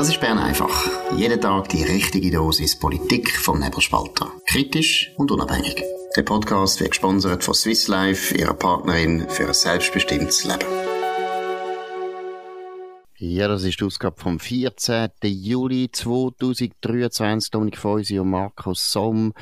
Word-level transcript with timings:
Das 0.00 0.08
ist 0.08 0.18
Bern 0.18 0.38
einfach. 0.38 0.88
Jeden 1.14 1.38
Tag 1.42 1.68
die 1.68 1.82
richtige 1.82 2.30
Dosis 2.30 2.74
Politik 2.74 3.36
vom 3.36 3.60
Nebelspalter. 3.60 4.32
Kritisch 4.46 5.12
und 5.18 5.30
unabhängig. 5.30 5.84
Der 6.16 6.22
Podcast 6.22 6.80
wird 6.80 6.92
gesponsert 6.92 7.44
von 7.44 7.52
Swiss 7.52 7.86
Life, 7.86 8.34
ihrer 8.34 8.54
Partnerin 8.54 9.28
für 9.28 9.48
ein 9.48 9.52
selbstbestimmtes 9.52 10.44
Leben. 10.44 10.64
Ja, 13.18 13.46
das 13.48 13.62
ist 13.64 13.78
die 13.78 13.84
Ausgabe 13.84 14.18
vom 14.18 14.40
14. 14.40 15.10
Juli 15.22 15.90
2023. 15.92 17.50
Dominik 17.50 17.76
Feusi 17.76 18.18
und 18.18 18.30
Markus 18.30 18.90
Somm. 18.90 19.34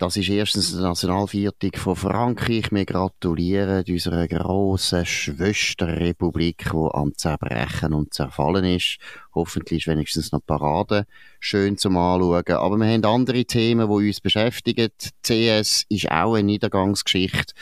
Das 0.00 0.16
ist 0.16 0.30
erstens 0.30 0.72
die 0.72 0.80
Nationalviertung 0.80 1.72
von 1.76 1.94
Frankreich. 1.94 2.72
Wir 2.72 2.86
gratulieren 2.86 3.84
unserer 3.86 4.26
grossen 4.28 5.04
Schwesterrepublik, 5.04 6.70
die 6.72 6.88
am 6.94 7.14
Zerbrechen 7.14 7.92
und 7.92 8.14
Zerfallen 8.14 8.64
ist. 8.64 8.96
Hoffentlich 9.34 9.82
ist 9.82 9.88
wenigstens 9.88 10.32
noch 10.32 10.40
Parade 10.40 11.04
schön 11.38 11.76
zum 11.76 11.98
Anschauen. 11.98 12.44
Aber 12.48 12.78
wir 12.78 12.86
haben 12.86 13.04
andere 13.04 13.44
Themen, 13.44 13.90
die 13.90 14.08
uns 14.08 14.22
beschäftigen. 14.22 14.88
Die 15.02 15.10
CS 15.58 15.84
ist 15.90 16.10
auch 16.10 16.32
eine 16.32 16.44
Niedergangsgeschichte. 16.44 17.52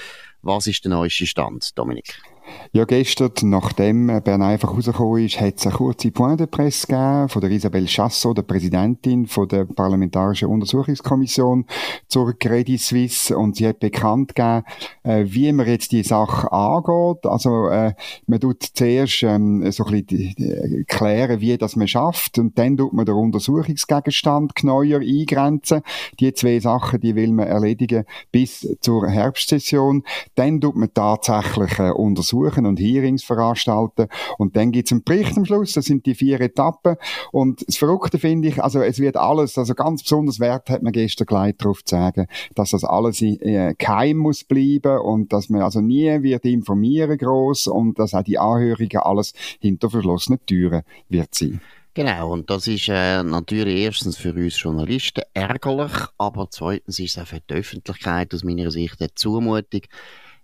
Was 0.43 0.68
ist 0.68 0.84
der 0.84 0.91
neueste 0.93 1.27
Stand, 1.27 1.77
Dominik? 1.77 2.23
Ja, 2.72 2.84
gestern, 2.84 3.32
nachdem 3.44 4.06
Bern 4.22 4.42
einfach 4.42 4.74
rausgekommen 4.74 5.24
ist, 5.24 5.40
hat 5.40 5.56
es 5.56 5.66
eine 5.66 5.74
kurze 5.74 6.10
Point 6.10 6.40
de 6.40 6.46
Presse 6.46 6.86
gegeben 6.86 7.28
von 7.28 7.40
der 7.40 7.50
Isabelle 7.50 7.86
Chassot, 7.86 8.36
der 8.36 8.42
Präsidentin 8.42 9.26
von 9.26 9.48
der 9.48 9.64
Parlamentarischen 9.64 10.48
Untersuchungskommission 10.48 11.64
zur 12.08 12.38
Credit 12.38 12.80
Suisse 12.80 13.36
und 13.36 13.56
sie 13.56 13.68
hat 13.68 13.80
bekannt 13.80 14.34
gegeben, 14.34 14.64
äh, 15.02 15.24
wie 15.26 15.52
man 15.52 15.66
jetzt 15.66 15.92
die 15.92 16.02
Sache 16.02 16.52
angeht. 16.52 17.24
Also, 17.24 17.68
äh, 17.68 17.94
man 18.26 18.40
tut 18.40 18.62
zuerst 18.62 19.22
ähm, 19.22 19.70
so 19.72 19.84
ein 19.86 20.04
bisschen 20.04 20.84
klären, 20.86 21.40
wie 21.40 21.56
das 21.56 21.76
man 21.76 21.88
schafft 21.88 22.38
und 22.38 22.59
dann 22.59 22.76
tut 22.76 22.93
man 22.93 23.06
den 23.06 23.15
Untersuchungsgegenstand 23.15 24.54
genauer 24.54 25.00
eingrenzen. 25.00 25.82
Die 26.20 26.32
zwei 26.34 26.60
Sachen, 26.60 27.00
die 27.00 27.15
will 27.15 27.32
man 27.32 27.46
erledigen 27.46 28.04
bis 28.30 28.76
zur 28.80 29.09
Herbstsession. 29.09 30.02
Dann 30.34 30.60
tut 30.60 30.76
man 30.76 30.93
tatsächlich 30.93 31.78
äh, 31.78 31.90
untersuchen 31.90 32.48
besuchen 32.49 32.66
und 32.66 32.79
Hearings 32.80 33.24
veranstalten. 33.24 34.09
Und 34.38 34.57
dann 34.57 34.73
gibt's 34.73 34.93
einen 34.93 35.04
Bericht 35.04 35.37
am 35.37 35.45
Schluss, 35.45 35.73
das 35.73 35.87
sind 35.87 36.07
die 36.07 36.15
vier 36.15 36.41
Etappen. 36.41 36.96
Und 37.32 37.66
das 37.66 37.77
Verrückte 37.77 38.18
finde 38.18 38.49
ich, 38.49 38.63
also 38.63 38.80
es 38.80 38.99
wird 38.99 39.16
alles, 39.16 39.59
also 39.59 39.74
ganz 39.74 40.02
besonders 40.02 40.40
Wert 40.40 40.71
hat 40.71 40.82
man 40.82 40.93
gestern 40.93 41.27
gleich 41.27 41.57
darauf 41.57 41.85
zu 41.85 41.96
sagen, 41.96 42.27
dass 42.55 42.71
das 42.71 42.85
alles 42.85 43.23
äh, 43.23 43.74
geheim 43.77 44.18
muss 44.18 44.45
bleiben 44.45 44.99
und 44.99 45.32
dass 45.32 45.49
man 45.49 45.63
also 45.63 45.80
nie 45.80 46.23
wird 46.23 46.45
informieren 46.45 47.18
groß 47.18 47.68
und 47.68 47.99
dass 47.99 48.15
auch 48.15 48.23
die 48.23 48.38
Anhörigen 48.38 49.01
alles 49.01 49.33
hinter 49.60 49.90
verschlossenen 49.90 50.40
Türen 50.46 50.83
wird 51.09 51.35
sein. 51.35 51.60
Genau, 51.95 52.33
und 52.33 52.49
das 52.49 52.68
ist 52.68 52.88
äh, 52.88 53.24
natürlich 53.24 53.80
erstens 53.80 54.16
für 54.16 54.33
uns 54.33 54.60
Journalisten 54.60 55.24
ärgerlich, 55.35 55.90
aber 56.16 56.46
zweitens 56.49 57.01
ist 57.01 57.16
es 57.16 57.23
auch 57.23 57.27
für 57.27 57.40
die 57.40 57.55
Öffentlichkeit 57.55 58.33
aus 58.33 58.45
meiner 58.45 58.71
Sicht 58.71 59.01
eine 59.01 59.12
Zumutung, 59.15 59.80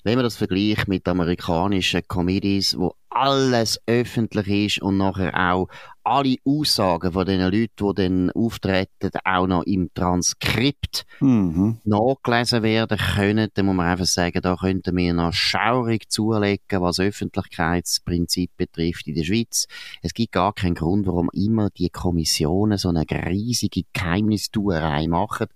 wenn 0.05 0.17
man 0.17 0.25
das 0.25 0.37
vergleicht 0.37 0.87
mit 0.87 1.09
amerikanischen 1.09 2.07
Comedies, 2.07 2.77
wo 2.79 2.95
alles 3.09 3.81
öffentlich 3.87 4.77
ist 4.77 4.83
und 4.83 4.99
nachher 4.99 5.33
auch 5.35 5.69
alle 6.03 6.37
Aussagen 6.45 7.13
von 7.13 7.25
den 7.25 7.41
Leuten, 7.41 7.71
die 7.79 7.95
dann 7.95 8.31
auftreten, 8.33 9.11
auch 9.25 9.47
noch 9.47 9.63
im 9.63 9.89
Transkript 9.95 11.07
mhm. 11.21 11.79
nachgelesen 11.85 12.63
werden 12.63 12.99
können, 12.99 13.49
dann 13.55 13.67
muss 13.67 13.77
man 13.77 13.87
einfach 13.87 14.05
sagen, 14.05 14.43
da 14.43 14.57
könnten 14.57 14.95
wir 14.95 15.15
noch 15.15 15.33
schaurig 15.33 16.11
zulegen, 16.11 16.83
was 16.83 17.01
Öffentlichkeitsprinzip 17.01 18.51
betrifft 18.59 19.07
in 19.07 19.15
der 19.15 19.25
Schweiz. 19.25 19.67
Es 20.03 20.13
gibt 20.13 20.33
gar 20.33 20.53
keinen 20.53 20.75
Grund, 20.75 21.07
warum 21.07 21.31
immer 21.33 21.71
die 21.71 21.89
Kommissionen 21.89 22.77
so 22.77 22.91
eine 22.91 23.07
riesige 23.09 23.85
Geheimnistuerei 23.95 25.07
machen. 25.07 25.47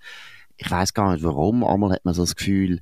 Ich 0.56 0.70
weiß 0.70 0.94
gar 0.94 1.12
nicht 1.12 1.24
warum, 1.24 1.62
einmal 1.64 1.92
hat 1.92 2.04
man 2.06 2.14
so 2.14 2.22
das 2.22 2.34
Gefühl, 2.34 2.80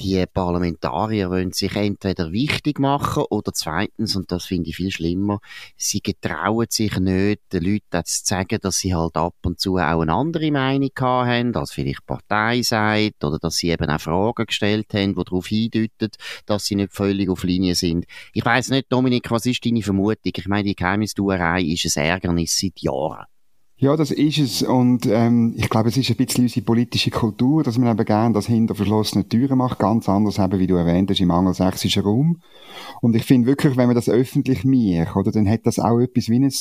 die 0.00 0.24
Parlamentarier 0.26 1.30
wollen 1.30 1.52
sich 1.52 1.76
entweder 1.76 2.32
wichtig 2.32 2.78
machen 2.78 3.24
oder 3.30 3.52
zweitens, 3.52 4.16
und 4.16 4.32
das 4.32 4.46
finde 4.46 4.70
ich 4.70 4.76
viel 4.76 4.90
schlimmer, 4.90 5.38
sie 5.76 6.00
getrauen 6.00 6.66
sich 6.68 6.98
nicht, 6.98 7.40
den 7.52 7.64
Leuten 7.64 8.04
zu 8.04 8.20
sagen, 8.24 8.58
dass 8.60 8.78
sie 8.78 8.94
halt 8.94 9.16
ab 9.16 9.34
und 9.44 9.60
zu 9.60 9.76
auch 9.76 10.00
eine 10.00 10.12
andere 10.12 10.50
Meinung 10.50 10.90
haben, 10.98 11.54
als 11.54 11.72
vielleicht 11.72 12.06
Partei 12.06 12.62
sagt, 12.62 13.22
oder 13.24 13.38
dass 13.38 13.56
sie 13.56 13.70
eben 13.70 13.90
auch 13.90 14.00
Fragen 14.00 14.46
gestellt 14.46 14.92
haben, 14.94 15.14
die 15.14 15.24
darauf 15.24 15.46
hindeuten, 15.46 16.10
dass 16.46 16.64
sie 16.64 16.76
nicht 16.76 16.92
völlig 16.92 17.28
auf 17.28 17.44
Linie 17.44 17.74
sind. 17.74 18.06
Ich 18.32 18.44
weiß 18.44 18.70
nicht, 18.70 18.92
Dominik, 18.92 19.30
was 19.30 19.46
ist 19.46 19.64
deine 19.64 19.82
Vermutung? 19.82 20.32
Ich 20.34 20.48
meine, 20.48 20.64
die 20.64 20.74
Geheimnistuerei 20.74 21.62
ist 21.62 21.96
ein 21.96 22.06
Ärgernis 22.06 22.58
seit 22.58 22.80
Jahren. 22.80 23.26
Ja, 23.82 23.96
das 23.96 24.12
ist 24.12 24.38
es. 24.38 24.62
Und 24.62 25.06
ähm, 25.06 25.54
ich 25.56 25.68
glaube, 25.68 25.88
es 25.88 25.96
ist 25.96 26.08
ein 26.08 26.14
bisschen 26.14 26.44
unsere 26.44 26.64
politische 26.64 27.10
Kultur, 27.10 27.64
dass 27.64 27.78
man 27.78 27.90
eben 27.90 28.06
gerne 28.06 28.32
das 28.32 28.46
hinter 28.46 28.76
verschlossenen 28.76 29.28
Türen 29.28 29.58
macht. 29.58 29.80
Ganz 29.80 30.08
anders 30.08 30.38
eben, 30.38 30.60
wie 30.60 30.68
du 30.68 30.76
erwähnt 30.76 31.10
hast, 31.10 31.18
im 31.18 31.32
angelsächsischen 31.32 32.04
Raum. 32.04 32.40
Und 33.00 33.16
ich 33.16 33.24
finde 33.24 33.48
wirklich, 33.48 33.76
wenn 33.76 33.88
man 33.88 33.96
das 33.96 34.08
öffentlich 34.08 34.64
macht, 34.64 35.16
oder, 35.16 35.32
dann 35.32 35.48
hat 35.48 35.62
das 35.64 35.80
auch 35.80 35.98
etwas 35.98 36.28
wie 36.28 36.38
ein 36.38 36.52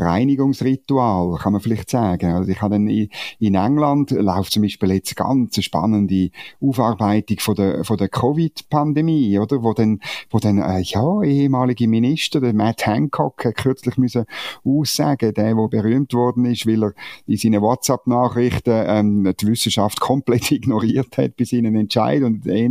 Reinigungsritual, 0.00 1.38
kann 1.38 1.52
man 1.52 1.60
vielleicht 1.60 1.90
sagen. 1.90 2.32
Also 2.32 2.50
ich 2.50 2.60
habe 2.62 2.76
in, 2.76 3.08
in 3.38 3.54
England 3.54 4.10
läuft 4.10 4.52
zum 4.52 4.62
Beispiel 4.62 4.92
jetzt 4.92 5.16
ganz 5.16 5.56
eine 5.56 5.62
spannende 5.62 6.30
Aufarbeitung 6.60 7.38
von 7.40 7.54
der, 7.54 7.84
von 7.84 7.96
der 7.96 8.08
Covid-Pandemie, 8.08 9.38
oder? 9.38 9.62
Wo 9.62 9.72
dann, 9.72 10.00
wo 10.30 10.38
dann, 10.38 10.58
äh, 10.58 10.80
ja, 10.80 11.22
ehemalige 11.22 11.88
Minister, 11.88 12.40
der 12.40 12.54
Matt 12.54 12.86
Hancock, 12.86 13.44
hat 13.44 13.56
kürzlich 13.56 13.96
müssen 13.96 14.24
aussagen, 14.64 15.34
der, 15.34 15.54
der 15.54 15.68
berühmt 15.68 16.14
worden 16.14 16.44
ist, 16.44 16.66
weil 16.66 16.84
er 16.84 16.92
in 17.26 17.36
seinen 17.36 17.62
WhatsApp-Nachrichten, 17.62 18.84
ähm, 18.86 19.34
die 19.40 19.46
Wissenschaft 19.46 20.00
komplett 20.08 20.50
ignoriert 20.50 21.16
hat 21.18 21.36
bei 21.36 21.44
seinen 21.44 21.74
Entscheidungen 21.74 22.42
und 22.42 22.46
eher 22.46 22.68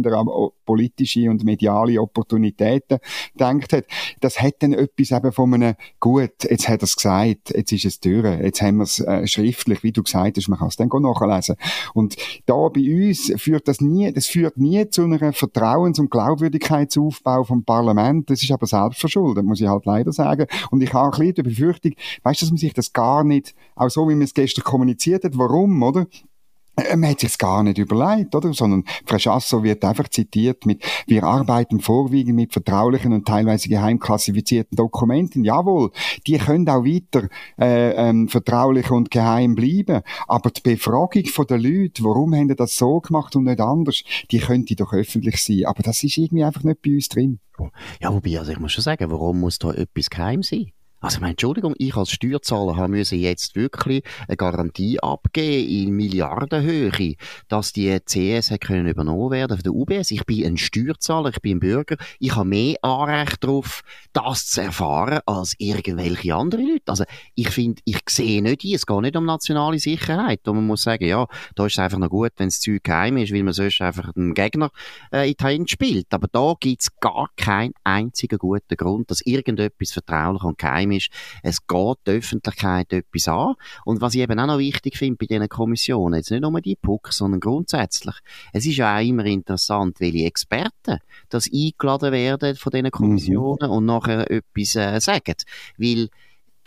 politische 0.68 1.32
und 1.32 1.44
mediale 1.44 2.00
Opportunitäten 2.00 3.00
denkt 3.40 3.74
hat. 3.74 3.86
Das 4.20 4.40
hat 4.40 4.56
dann 4.60 4.74
etwas 4.74 5.12
eben 5.12 5.32
von 5.32 5.54
einem, 5.56 5.74
gut, 6.00 6.44
jetzt 6.44 6.68
hat 6.70 6.82
er 6.82 6.84
es 6.84 6.96
gesagt, 6.96 7.56
jetzt 7.56 7.72
ist 7.72 7.86
es 7.86 8.00
durch, 8.00 8.26
jetzt 8.42 8.62
haben 8.62 8.78
wir 8.78 8.84
es 8.84 9.00
äh, 9.00 9.26
schriftlich, 9.26 9.82
wie 9.82 9.92
du 9.92 10.04
gesagt 10.04 10.38
hast, 10.38 10.50
man 10.50 10.60
kann 10.60 10.68
es 10.68 10.76
dann 10.76 10.90
nachlesen. 10.90 11.56
Und 11.94 12.16
da 12.46 12.68
bei 12.68 13.08
uns 13.08 13.32
führt 13.38 13.68
das 13.68 13.82
nie, 13.82 14.12
das 14.12 14.28
führt 14.28 14.58
nie 14.58 14.88
zu 14.90 15.04
einem 15.04 15.34
Vertrauens- 15.34 16.00
und 16.00 16.12
Glaubwürdigkeitsaufbau 16.12 17.44
vom 17.46 17.64
Parlament. 17.64 18.30
Das 18.30 18.44
ist 18.44 18.52
aber 18.52 18.68
selbstverschuldet, 18.68 19.46
muss 19.46 19.62
ich 19.62 19.68
halt 19.68 19.86
leider 19.86 20.12
sagen. 20.12 20.48
Und 20.70 20.84
ich 20.84 20.94
habe 20.94 21.06
ein 21.06 21.12
bisschen 21.12 21.36
die 21.36 21.44
Befürchtung, 21.44 21.94
weißt 22.24 22.42
du, 22.42 22.46
dass 22.46 22.52
man 22.52 22.58
sich 22.58 22.74
das 22.74 22.94
gar 22.94 23.24
nicht, 23.24 23.56
auch 23.76 23.90
so 23.90 24.08
wie 24.10 24.16
man 24.16 24.24
es 24.24 24.34
gestern 24.34 24.64
kommuniziert 24.64 25.24
hat, 25.24 25.38
warum, 25.38 25.82
oder? 25.82 26.06
Man 26.96 27.10
hat 27.10 27.22
sich 27.22 27.38
gar 27.38 27.64
nicht 27.64 27.80
überlegt, 27.80 28.36
oder? 28.36 28.54
Sondern 28.54 28.84
Frau 29.06 29.64
wird 29.64 29.84
einfach 29.84 30.10
zitiert 30.10 30.66
mit, 30.66 30.84
wir 31.08 31.24
arbeiten 31.24 31.80
vorwiegend 31.80 32.36
mit 32.36 32.54
vertraulichen 32.54 33.14
und 33.14 33.28
teilweise 33.28 33.68
geheim 33.68 34.00
klassifizierten 34.00 34.76
Dokumenten. 34.76 35.44
Jawohl, 35.44 35.92
die 36.28 36.38
können 36.38 36.70
auch 36.70 36.84
weiter 36.84 37.30
äh, 37.60 38.10
ähm, 38.10 38.28
vertraulich 38.28 38.92
und 38.92 39.10
geheim 39.10 39.56
bleiben. 39.56 40.02
Aber 40.28 40.52
die 40.52 40.62
Befragung 40.62 41.26
von 41.26 41.48
den 41.48 41.62
Leuten, 41.62 42.04
warum 42.04 42.36
haben 42.36 42.48
die 42.48 42.56
das 42.56 42.78
so 42.78 43.00
gemacht 43.00 43.36
und 43.36 43.46
nicht 43.46 43.60
anders, 43.60 44.04
die 44.30 44.40
könnte 44.40 44.76
doch 44.76 44.94
öffentlich 44.94 45.44
sein. 45.44 45.66
Aber 45.66 45.82
das 45.82 46.04
ist 46.04 46.18
irgendwie 46.18 46.44
einfach 46.44 46.64
nicht 46.64 46.82
bei 46.84 46.92
uns 46.92 47.10
drin. 47.10 47.40
Ja, 48.00 48.14
wobei, 48.14 48.38
also 48.38 48.52
ich 48.52 48.60
muss 48.60 48.72
schon 48.72 48.84
sagen, 48.84 49.10
warum 49.10 49.40
muss 49.40 49.58
da 49.58 49.74
etwas 49.74 50.12
geheim 50.12 50.44
sein? 50.44 50.72
Also, 51.00 51.20
meine, 51.20 51.32
Entschuldigung, 51.32 51.76
ich 51.78 51.96
als 51.96 52.10
Steuerzahler 52.10 52.76
habe 52.76 52.88
müssen 52.88 53.20
jetzt 53.20 53.56
wirklich 53.56 54.04
eine 54.28 54.36
Garantie 54.36 55.00
abgeben 55.00 55.70
in 55.70 55.92
Milliardenhöhe, 55.92 57.16
dass 57.50 57.72
die 57.72 57.96
CS 58.00 58.52
können 58.60 58.88
übernommen 58.88 59.30
werden 59.30 59.58
von 59.58 59.64
der 59.64 59.74
UBS. 59.74 60.10
Ich 60.10 60.26
bin 60.26 60.44
ein 60.44 60.58
Steuerzahler, 60.58 61.30
ich 61.30 61.40
bin 61.40 61.58
ein 61.58 61.60
Bürger. 61.60 61.98
Ich 62.18 62.36
habe 62.36 62.50
mehr 62.50 62.78
Anrecht 62.82 63.44
darauf, 63.44 63.84
das 64.12 64.48
zu 64.48 64.62
erfahren, 64.62 65.20
als 65.28 65.54
irgendwelche 65.60 66.34
andere 66.34 66.64
Leute. 66.64 66.88
Also, 66.88 67.04
ich 67.36 67.50
finde, 67.50 67.80
ich 67.86 68.00
sehe 68.10 68.42
nicht 68.42 68.64
ein, 68.64 68.74
es 68.74 68.88
geht 68.88 69.02
nicht 69.02 69.16
um 69.16 69.26
nationale 69.26 69.78
Sicherheit. 69.78 70.48
Und 70.48 70.56
man 70.56 70.66
muss 70.66 70.82
sagen, 70.82 71.06
ja, 71.06 71.28
da 71.54 71.68
ist 71.68 71.74
es 71.74 71.80
einfach 71.80 72.00
noch 72.00 72.10
gut, 72.10 72.32
wenn 72.38 72.48
das 72.48 72.60
Zeug 72.60 72.84
geheim 72.84 73.18
ist, 73.18 73.32
weil 73.32 73.44
man 73.44 73.54
sonst 73.54 73.82
einfach 73.82 74.14
den 74.14 74.34
Gegner 74.34 74.72
äh, 75.14 75.30
in 75.30 75.36
die 75.40 75.44
Hand 75.44 75.70
spielt. 75.70 76.12
Aber 76.12 76.28
da 76.28 76.56
gibt 76.60 76.82
es 76.82 77.00
gar 77.00 77.30
keinen 77.38 77.74
einzigen 77.84 78.40
guten 78.40 78.76
Grund, 78.76 79.12
dass 79.12 79.22
irgendetwas 79.22 79.92
vertraulich 79.92 80.42
und 80.42 80.58
geheim 80.58 80.87
Problem 80.88 80.98
ist, 80.98 81.10
es 81.44 81.66
geht 81.66 81.98
die 82.06 82.12
Öffentlichkeit 82.12 82.94
etwas 82.94 83.28
an. 83.28 83.56
Und 83.86 84.02
was 84.02 84.16
ich 84.16 84.22
eben 84.22 84.40
auch 84.40 84.48
noch 84.48 84.58
wichtig 84.58 84.98
finde 84.98 85.18
bei 85.18 85.26
diesen 85.26 85.50
Kommissionen, 85.50 86.16
jetzt 86.16 86.32
nicht 86.32 86.42
nur 86.42 86.62
die 86.62 86.76
PUC, 86.76 87.12
sondern 87.12 87.40
grundsätzlich, 87.40 88.16
es 88.54 88.66
ist 88.66 88.78
ja 88.78 88.98
auch 88.98 89.04
immer 89.04 89.26
interessant, 89.26 90.00
welche 90.00 90.26
Experten 90.26 91.00
das 91.30 91.50
eingeladen 91.52 92.12
werden 92.12 92.56
von 92.56 92.72
diesen 92.72 92.92
Kommissionen 92.92 93.70
mhm. 93.70 93.72
und 93.72 93.86
nachher 93.86 94.30
etwas 94.32 94.76
äh, 94.76 95.00
sagen. 95.00 95.36
Weil 95.78 96.10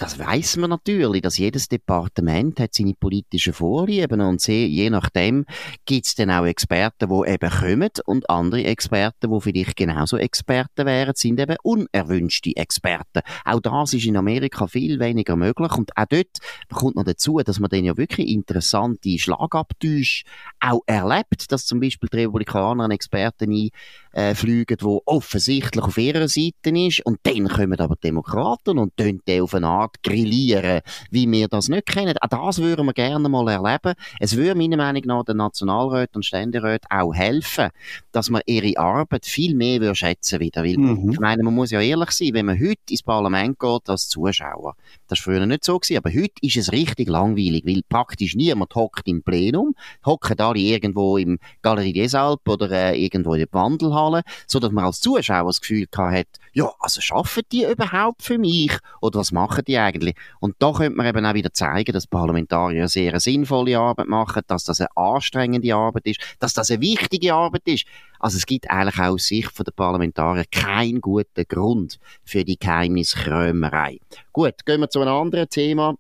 das 0.01 0.19
weiß 0.19 0.57
man 0.57 0.71
natürlich, 0.71 1.21
dass 1.21 1.37
jedes 1.37 1.69
Departement 1.69 2.59
hat 2.59 2.73
seine 2.73 2.95
politischen 2.95 3.53
Vorlieben 3.53 4.23
und 4.23 4.45
je 4.47 4.89
nachdem 4.89 5.45
gibt 5.85 6.07
es 6.07 6.15
dann 6.15 6.31
auch 6.31 6.47
Experten, 6.47 7.11
die 7.11 7.31
eben 7.31 7.51
kommen 7.51 7.91
und 8.07 8.31
andere 8.31 8.65
Experten, 8.65 9.31
die 9.31 9.41
vielleicht 9.43 9.77
genauso 9.77 10.17
Experten 10.17 10.87
wären, 10.87 11.13
sind 11.15 11.39
eben 11.39 11.57
unerwünschte 11.63 12.57
Experten. 12.57 13.21
Auch 13.45 13.61
das 13.61 13.93
ist 13.93 14.07
in 14.07 14.17
Amerika 14.17 14.67
viel 14.69 14.99
weniger 15.01 15.37
möglich 15.37 15.73
und 15.77 15.95
auch 15.95 16.07
dort 16.09 16.39
kommt 16.73 16.97
noch 16.97 17.05
dazu, 17.05 17.39
dass 17.45 17.61
man 17.61 17.69
dann 17.69 17.85
ja 17.85 17.95
wirklich 17.99 18.29
interessante 18.29 19.19
Schlagabtäusche 19.19 20.25
auch 20.61 20.81
erlebt, 20.87 21.53
dass 21.53 21.67
zum 21.67 21.79
Beispiel 21.79 22.09
die 22.11 22.21
Republikaner 22.21 22.85
einen 22.85 22.93
Experten 22.93 23.71
einfliegen, 24.13 24.77
der 24.77 24.99
offensichtlich 25.07 25.85
auf 25.85 25.99
ihrer 25.99 26.29
Seite 26.29 26.71
ist 26.71 27.05
und 27.05 27.19
dann 27.23 27.49
kommen 27.49 27.79
aber 27.79 27.97
die 27.97 28.09
Demokraten 28.09 28.79
und 28.79 28.97
tun 28.97 29.21
auf 29.41 29.55
eine 29.55 29.67
Art 29.67 29.81
Art 29.81 30.03
grillieren, 30.03 30.81
wie 31.11 31.31
wir 31.31 31.49
das 31.49 31.69
nicht 31.69 31.87
kennen. 31.87 32.17
Auch 32.21 32.29
das 32.29 32.59
würden 32.59 32.87
wir 32.87 32.93
gerne 32.93 33.29
mal 33.29 33.49
erleben. 33.49 33.95
Es 34.19 34.37
würde 34.37 34.55
meiner 34.55 34.77
Meinung 34.77 35.03
nach 35.07 35.25
den 35.25 35.39
Nationalräten 35.39 36.17
und 36.17 36.25
Ständeräten 36.25 36.89
auch 36.91 37.13
helfen, 37.13 37.71
dass 38.13 38.31
man 38.31 38.43
ihre 38.47 38.79
Arbeit 38.79 39.27
viel 39.27 39.55
mehr 39.55 39.81
würde 39.81 39.95
schätzen 39.95 40.41
wieder. 40.41 40.63
Weil, 40.63 40.77
mhm. 40.77 41.13
ich 41.13 41.21
meine, 41.21 41.43
man 41.43 41.55
muss 41.55 41.71
ja 41.71 41.81
ehrlich 41.81 42.11
sein, 42.11 42.35
wenn 42.35 42.47
man 42.47 42.61
heute 42.61 42.79
ins 42.91 43.03
Parlament 43.03 43.59
geht 43.59 43.89
als 43.89 44.09
Zuschauer, 44.09 44.75
das 45.09 45.19
war 45.19 45.35
früher 45.35 45.47
nicht 45.47 45.65
so 45.65 45.79
gewesen, 45.79 45.97
aber 45.97 46.11
heute 46.11 46.35
ist 46.43 46.57
es 46.57 46.73
richtig 46.73 47.09
langweilig, 47.09 47.65
weil 47.67 47.83
praktisch 47.89 48.35
niemand 48.35 48.75
hockt 48.75 49.09
im 49.09 49.23
Plenum, 49.23 49.75
hocken 50.05 50.39
alle 50.39 50.59
irgendwo 50.59 51.17
im 51.17 51.39
Galerie 51.63 51.93
des 51.93 52.15
Alpes 52.15 52.53
oder 52.53 52.71
äh, 52.71 53.03
irgendwo 53.03 53.35
in 53.35 53.41
der 53.41 53.49
Wandelhalle, 53.53 54.00
so 54.47 54.59
dass 54.59 54.73
man 54.73 54.85
als 54.85 55.01
Zuschauer 55.01 55.47
das 55.47 55.61
Gefühl 55.61 55.87
hat, 55.97 56.27
ja, 56.53 56.71
also 56.81 57.01
schaffen 57.01 57.43
die 57.53 57.65
überhaupt 57.65 58.23
für 58.23 58.39
mich? 58.39 58.73
Oder 59.01 59.21
was 59.21 59.33
machen 59.33 59.65
die 59.67 59.79
eigentlich? 59.79 60.17
Und 60.41 60.57
da 60.59 60.73
könnte 60.73 60.97
man 60.97 61.07
eben 61.07 61.25
auch 61.25 61.35
wieder 61.35 61.53
zeigen, 61.53 61.93
dass 61.93 62.07
Parlamentarier 62.07 62.89
sehr 62.89 63.11
eine 63.11 63.21
sinnvolle 63.21 63.79
Arbeit 63.79 64.09
machen, 64.09 64.43
dass 64.47 64.65
das 64.65 64.81
eine 64.81 64.89
anstrengende 64.97 65.75
Arbeit 65.75 66.07
ist, 66.07 66.21
dass 66.39 66.55
das 66.55 66.71
eine 66.71 66.81
wichtige 66.81 67.35
Arbeit 67.35 67.63
ist. 67.67 67.87
Also 68.19 68.37
es 68.37 68.47
gibt 68.47 68.69
eigentlich 68.71 68.99
auch 68.99 69.15
aus 69.15 69.27
Sicht 69.27 69.51
der 69.59 69.73
Parlamentarier 69.73 70.45
keinen 70.51 71.01
guten 71.01 71.45
Grund 71.49 71.99
für 72.25 72.45
die 72.45 72.59
Geheimniskrömerei. 72.59 73.99
Gut, 74.33 74.67
gehen 74.67 74.81
wir 74.81 74.91
zu 74.91 75.01
einem 75.01 75.15
anderen 75.15 75.49
Thema. 75.49 75.95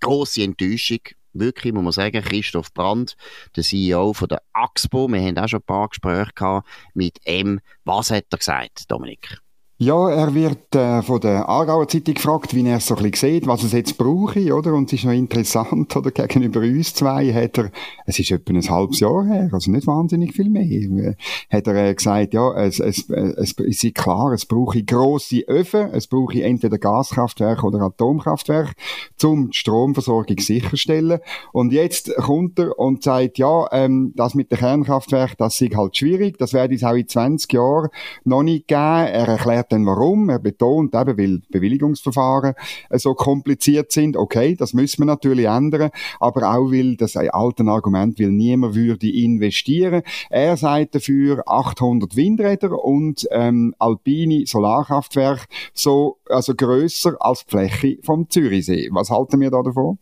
Grosse 0.00 0.42
Enttäuschung 0.42 1.00
wirklich, 1.34 1.72
muss 1.72 1.82
man 1.82 1.92
sagen, 1.92 2.22
Christoph 2.22 2.72
Brandt, 2.72 3.16
der 3.56 3.62
CEO 3.62 4.12
von 4.12 4.28
der 4.28 4.42
AXPO. 4.52 5.08
Wir 5.08 5.20
haben 5.20 5.38
auch 5.38 5.48
schon 5.48 5.60
ein 5.60 5.66
paar 5.66 5.88
Gespräche 5.88 6.32
gehabt 6.34 6.68
mit 6.94 7.18
ihm. 7.26 7.60
Was 7.84 8.10
hat 8.10 8.26
er 8.30 8.38
gesagt, 8.38 8.90
Dominik? 8.90 9.43
Ja, 9.84 10.08
er 10.08 10.34
wird 10.34 10.74
äh, 10.74 11.02
von 11.02 11.20
der 11.20 11.46
Aargauer 11.46 11.86
Zeitung 11.86 12.14
gefragt, 12.14 12.54
wie 12.54 12.66
er 12.66 12.78
es 12.78 12.86
so 12.86 12.96
ein 12.96 13.10
bisschen 13.10 13.34
sieht, 13.34 13.46
was 13.46 13.64
es 13.64 13.72
jetzt 13.72 13.98
brauche, 13.98 14.54
oder? 14.54 14.72
Und 14.72 14.86
es 14.86 14.94
ist 14.94 15.04
noch 15.04 15.12
interessant, 15.12 15.94
oder? 15.98 16.10
Gegenüber 16.10 16.60
uns 16.60 16.94
zwei 16.94 17.30
hat 17.34 17.58
er, 17.58 17.70
es 18.06 18.18
ist 18.18 18.30
etwa 18.30 18.54
ein 18.54 18.70
halbes 18.70 19.00
Jahr 19.00 19.26
her, 19.26 19.50
also 19.52 19.70
nicht 19.70 19.86
wahnsinnig 19.86 20.32
viel 20.32 20.48
mehr, 20.48 20.64
äh, 20.64 21.14
hat 21.50 21.66
er 21.66 21.90
äh, 21.90 21.94
gesagt, 21.94 22.32
ja, 22.32 22.54
es, 22.54 22.80
es, 22.80 23.10
es 23.10 23.84
ist 23.84 23.94
klar, 23.94 24.32
es 24.32 24.46
brauche 24.46 24.82
grosse 24.82 25.44
Öfen, 25.48 25.90
es 25.92 26.06
brauche 26.06 26.42
entweder 26.42 26.78
Gaskraftwerke 26.78 27.66
oder 27.66 27.82
Atomkraftwerke, 27.82 28.72
um 29.22 29.50
die 29.50 29.58
Stromversorgung 29.58 30.38
sicherstellen. 30.38 31.18
Und 31.52 31.74
jetzt 31.74 32.10
kommt 32.16 32.58
er 32.58 32.78
und 32.78 33.02
sagt, 33.02 33.36
ja, 33.36 33.66
ähm, 33.70 34.14
das 34.16 34.34
mit 34.34 34.50
den 34.50 34.60
Kernkraftwerken, 34.60 35.36
das 35.36 35.60
ist 35.60 35.76
halt 35.76 35.94
schwierig, 35.94 36.38
das 36.38 36.54
werde 36.54 36.74
es 36.74 36.84
auch 36.84 36.94
in 36.94 37.06
20 37.06 37.52
Jahren 37.52 37.90
noch 38.24 38.42
nicht 38.42 38.66
geben. 38.66 38.80
Er 38.80 39.28
erklärt 39.28 39.73
dann 39.74 39.86
warum. 39.86 40.28
Er 40.28 40.38
betont 40.38 40.94
eben, 40.94 41.18
weil 41.18 41.42
Bewilligungsverfahren 41.50 42.54
äh, 42.90 42.98
so 42.98 43.14
kompliziert 43.14 43.92
sind. 43.92 44.16
Okay, 44.16 44.54
das 44.54 44.72
müssen 44.72 45.02
wir 45.02 45.06
natürlich 45.06 45.46
ändern. 45.46 45.90
Aber 46.20 46.54
auch, 46.54 46.70
weil 46.70 46.96
das 46.96 47.16
ein 47.16 47.30
altes 47.30 47.66
Argument, 47.66 48.18
weil 48.18 48.30
niemand 48.30 48.74
würde 48.74 49.10
investieren. 49.10 50.02
Er 50.30 50.56
sagt 50.56 50.94
dafür 50.94 51.42
800 51.46 52.16
Windräder 52.16 52.82
und 52.84 53.26
ähm, 53.30 53.74
alpine 53.78 54.46
Solarkraftwerke 54.46 55.46
so, 55.72 56.18
also 56.28 56.54
grösser 56.54 57.16
als 57.20 57.44
die 57.44 57.50
Fläche 57.50 57.98
vom 58.02 58.28
Zürichsee. 58.30 58.88
Was 58.92 59.10
halten 59.10 59.40
wir 59.40 59.50
da 59.50 59.62
davon? 59.62 59.98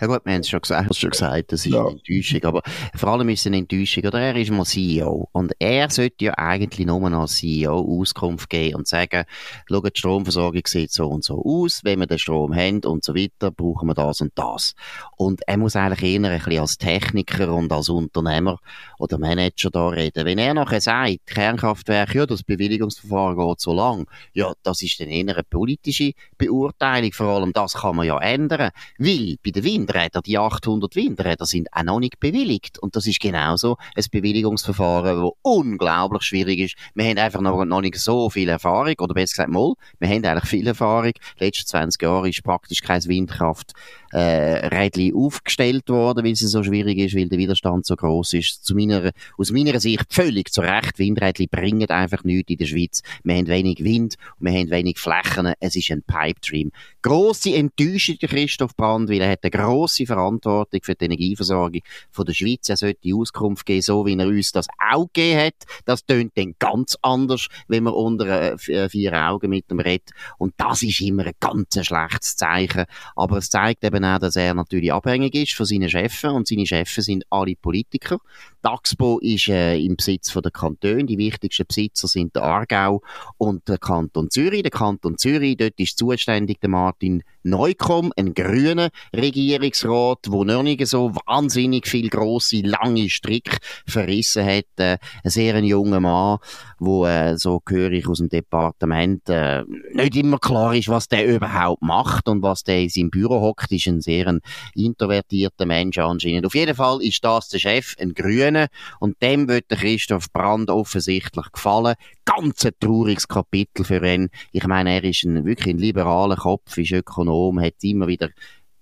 Ja 0.00 0.06
gut, 0.06 0.20
wir 0.24 0.34
haben 0.34 0.40
es 0.40 0.48
schon 0.48 0.60
gesagt, 0.60 0.94
schon 0.94 1.10
gesagt, 1.10 1.52
das 1.52 1.64
ist 1.64 1.72
ja. 1.72 1.80
eine 1.80 1.90
Enttäuschung, 1.90 2.44
aber 2.44 2.62
vor 2.94 3.10
allem 3.10 3.28
ist 3.30 3.40
es 3.40 3.46
eine 3.46 3.58
Enttäuschung, 3.58 4.04
oder 4.04 4.20
er 4.20 4.36
ist 4.36 4.50
mal 4.50 4.64
CEO 4.64 5.28
und 5.32 5.52
er 5.58 5.90
sollte 5.90 6.24
ja 6.26 6.34
eigentlich 6.36 6.86
nur 6.86 7.08
noch 7.08 7.20
als 7.20 7.36
CEO 7.36 8.00
Auskunft 8.00 8.50
geben 8.50 8.76
und 8.76 8.88
sagen, 8.88 9.24
schau, 9.66 9.80
die 9.80 9.90
Stromversorgung 9.94 10.62
sieht 10.66 10.92
so 10.92 11.08
und 11.08 11.24
so 11.24 11.42
aus, 11.44 11.80
wenn 11.84 12.00
wir 12.00 12.06
den 12.06 12.18
Strom 12.18 12.54
haben 12.54 12.84
und 12.84 13.04
so 13.04 13.14
weiter, 13.14 13.50
brauchen 13.50 13.88
wir 13.88 13.94
das 13.94 14.20
und 14.20 14.32
das. 14.34 14.74
Und 15.16 15.40
er 15.46 15.56
muss 15.56 15.76
eigentlich 15.76 16.02
eher 16.02 16.30
ein 16.30 16.38
bisschen 16.38 16.60
als 16.60 16.78
Techniker 16.78 17.52
und 17.52 17.72
als 17.72 17.88
Unternehmer 17.88 18.58
oder 18.98 19.18
Manager 19.18 19.70
da 19.70 19.88
reden. 19.88 20.26
Wenn 20.26 20.38
er 20.38 20.54
nachher 20.54 20.80
sagt, 20.80 21.26
Kernkraftwerk, 21.26 22.14
ja, 22.14 22.26
das 22.26 22.42
Bewilligungsverfahren 22.42 23.36
geht 23.36 23.60
so 23.60 23.72
lang, 23.72 24.06
ja, 24.32 24.52
das 24.62 24.82
ist 24.82 25.00
dann 25.00 25.08
eher 25.08 25.34
eine 25.34 25.42
politische 25.42 26.12
Beurteilung, 26.38 27.12
vor 27.12 27.26
allem 27.26 27.52
das 27.52 27.74
kann 27.74 27.96
man 27.96 28.06
ja 28.06 28.18
ändern, 28.18 28.70
weil 28.98 29.36
bei 29.44 29.50
der 29.50 29.61
die 29.62 29.74
Windräder, 29.74 30.20
die 30.22 30.38
800 30.38 30.94
Windräder 30.96 31.46
sind 31.46 31.68
auch 31.72 31.82
noch 31.82 32.00
nicht 32.00 32.18
bewilligt. 32.20 32.78
Und 32.78 32.96
das 32.96 33.06
ist 33.06 33.20
genauso 33.20 33.76
ein 33.96 34.04
Bewilligungsverfahren, 34.10 35.22
das 35.22 35.30
unglaublich 35.42 36.22
schwierig 36.22 36.58
ist. 36.58 36.76
Wir 36.94 37.06
haben 37.06 37.18
einfach 37.18 37.40
noch, 37.40 37.64
noch 37.64 37.80
nicht 37.80 37.96
so 37.96 38.30
viel 38.30 38.48
Erfahrung, 38.48 38.94
oder 38.98 39.14
besser 39.14 39.32
gesagt 39.32 39.50
mal, 39.50 39.74
wir 39.98 40.08
haben 40.08 40.24
eigentlich 40.24 40.48
viel 40.48 40.66
Erfahrung. 40.66 41.12
Die 41.38 41.44
letzten 41.44 41.66
20 41.66 42.02
Jahre 42.02 42.28
ist 42.28 42.42
praktisch 42.42 42.82
kein 42.82 43.04
Windkraft 43.04 43.72
äh, 44.12 44.66
Rädchen 44.66 45.14
aufgestellt 45.14 45.88
worden, 45.88 46.24
weil 46.24 46.32
es 46.32 46.40
so 46.40 46.62
schwierig 46.62 46.98
ist, 46.98 47.16
weil 47.16 47.28
der 47.28 47.38
Widerstand 47.38 47.86
so 47.86 47.96
groß 47.96 48.34
ist. 48.34 48.64
Zu 48.64 48.74
meiner, 48.74 49.10
aus 49.38 49.50
meiner 49.50 49.80
Sicht 49.80 50.12
völlig 50.12 50.52
zu 50.52 50.60
Recht. 50.60 50.98
Windrädchen 50.98 51.48
bringen 51.50 51.88
einfach 51.90 52.22
nichts 52.24 52.50
in 52.50 52.58
der 52.58 52.66
Schweiz. 52.66 53.02
Wir 53.24 53.36
haben 53.36 53.46
wenig 53.46 53.82
Wind, 53.82 54.16
wir 54.38 54.52
haben 54.52 54.70
wenig 54.70 54.98
Flächen. 54.98 55.52
Es 55.60 55.76
ist 55.76 55.90
ein 55.90 56.02
Pipe 56.02 56.40
Dream. 56.40 56.70
Grosse 57.00 57.54
Enttäuschung 57.54 58.16
Christoph 58.20 58.76
Brand, 58.76 59.08
weil 59.08 59.20
er 59.20 59.32
hat 59.32 59.40
eine 59.42 59.50
grosse 59.50 60.06
Verantwortung 60.06 60.80
für 60.82 60.94
die 60.94 61.06
Energieversorgung 61.06 61.80
von 62.10 62.26
der 62.26 62.34
Schweiz. 62.34 62.68
Er 62.68 62.76
sollte 62.76 63.00
die 63.02 63.14
Auskunft 63.14 63.66
geben, 63.66 63.82
so 63.82 64.06
wie 64.06 64.16
er 64.16 64.26
uns 64.26 64.52
das 64.52 64.66
auch 64.92 65.06
gegeben 65.12 65.40
hat. 65.40 65.54
Das 65.84 66.04
tönt 66.04 66.32
dann 66.36 66.54
ganz 66.58 66.96
anders, 67.02 67.48
wenn 67.68 67.84
man 67.84 67.94
unter 67.94 68.52
äh, 68.52 68.88
vier 68.88 69.12
Augen 69.14 69.50
mit 69.50 69.70
dem 69.70 69.80
redet. 69.80 70.10
Und 70.38 70.54
das 70.58 70.82
ist 70.82 71.00
immer 71.00 71.26
ein 71.26 71.32
ganz 71.40 71.74
schlechtes 71.84 72.36
Zeichen. 72.36 72.84
Aber 73.16 73.38
es 73.38 73.50
zeigt 73.50 73.84
eben 73.84 74.01
auch, 74.04 74.18
dass 74.18 74.36
er 74.36 74.54
natürlich 74.54 74.92
abhängig 74.92 75.34
ist 75.34 75.54
von 75.54 75.66
seinen 75.66 75.88
Chefen 75.88 76.30
und 76.30 76.46
seine 76.46 76.66
Chefs 76.66 76.94
sind 76.94 77.24
alle 77.30 77.56
Politiker. 77.56 78.18
Daxpo 78.62 79.18
ist 79.18 79.48
äh, 79.48 79.78
im 79.78 79.96
Besitz 79.96 80.30
von 80.30 80.42
der 80.42 80.52
Kantone. 80.52 81.04
Die 81.04 81.18
wichtigsten 81.18 81.66
Besitzer 81.66 82.08
sind 82.08 82.34
der 82.36 82.44
Aargau 82.44 83.02
und 83.38 83.68
der 83.68 83.78
Kanton 83.78 84.30
Zürich. 84.30 84.62
Der 84.62 84.70
Kanton 84.70 85.18
Zürich, 85.18 85.56
dort 85.56 85.78
ist 85.78 85.98
zuständig 85.98 86.60
der 86.60 86.70
Martin 86.70 87.22
Neukomm, 87.42 88.12
ein 88.16 88.34
grüner 88.34 88.90
Regierungsrat, 89.14 90.26
wo 90.28 90.44
noch 90.44 90.62
nicht 90.62 90.86
so 90.86 91.14
wahnsinnig 91.26 91.86
viel 91.86 92.08
grosse, 92.08 92.62
lange 92.62 93.08
Strick 93.08 93.58
verrissen 93.86 94.44
hat. 94.44 94.64
Äh, 94.76 94.98
ein 95.24 95.30
sehr 95.30 95.58
junger 95.60 96.00
Mann, 96.00 96.38
wo 96.78 97.06
äh, 97.06 97.36
so 97.36 97.60
höre 97.68 97.92
ich 97.92 98.08
aus 98.08 98.18
dem 98.18 98.28
Departement 98.28 99.28
äh, 99.28 99.64
nicht 99.92 100.16
immer 100.16 100.38
klar 100.38 100.74
ist, 100.74 100.88
was 100.88 101.08
der 101.08 101.26
überhaupt 101.26 101.82
macht 101.82 102.28
und 102.28 102.42
was 102.42 102.64
der 102.64 102.80
in 102.80 102.88
seinem 102.88 103.10
Büro 103.10 103.40
hockt, 103.40 103.72
ist 103.72 103.86
ein 103.86 104.00
sehr 104.00 104.28
ein 104.28 104.40
introvertierter 104.74 105.66
Mensch 105.66 105.98
anscheinend. 105.98 106.46
Auf 106.46 106.54
jeden 106.54 106.74
Fall 106.74 107.02
ist 107.02 107.24
das 107.24 107.48
der 107.48 107.58
Chef, 107.58 107.96
ein 107.98 108.14
Grüner. 108.14 108.68
Und 109.00 109.20
dem 109.22 109.48
wird 109.48 109.70
der 109.70 109.78
Christoph 109.78 110.32
Brand 110.32 110.70
offensichtlich 110.70 111.52
gefallen. 111.52 111.94
Ganz 112.24 112.64
ein 112.64 112.72
trauriges 112.78 113.28
Kapitel 113.28 113.84
für 113.84 114.04
ihn. 114.06 114.28
Ich 114.52 114.66
meine, 114.66 114.94
er 114.94 115.04
ist 115.04 115.24
ein, 115.24 115.44
wirklich 115.44 115.74
ein 115.74 115.78
liberaler 115.78 116.36
Kopf, 116.36 116.76
ist 116.78 116.92
Ökonom, 116.92 117.31
hat 117.60 117.74
immer 117.82 118.06
wieder 118.06 118.30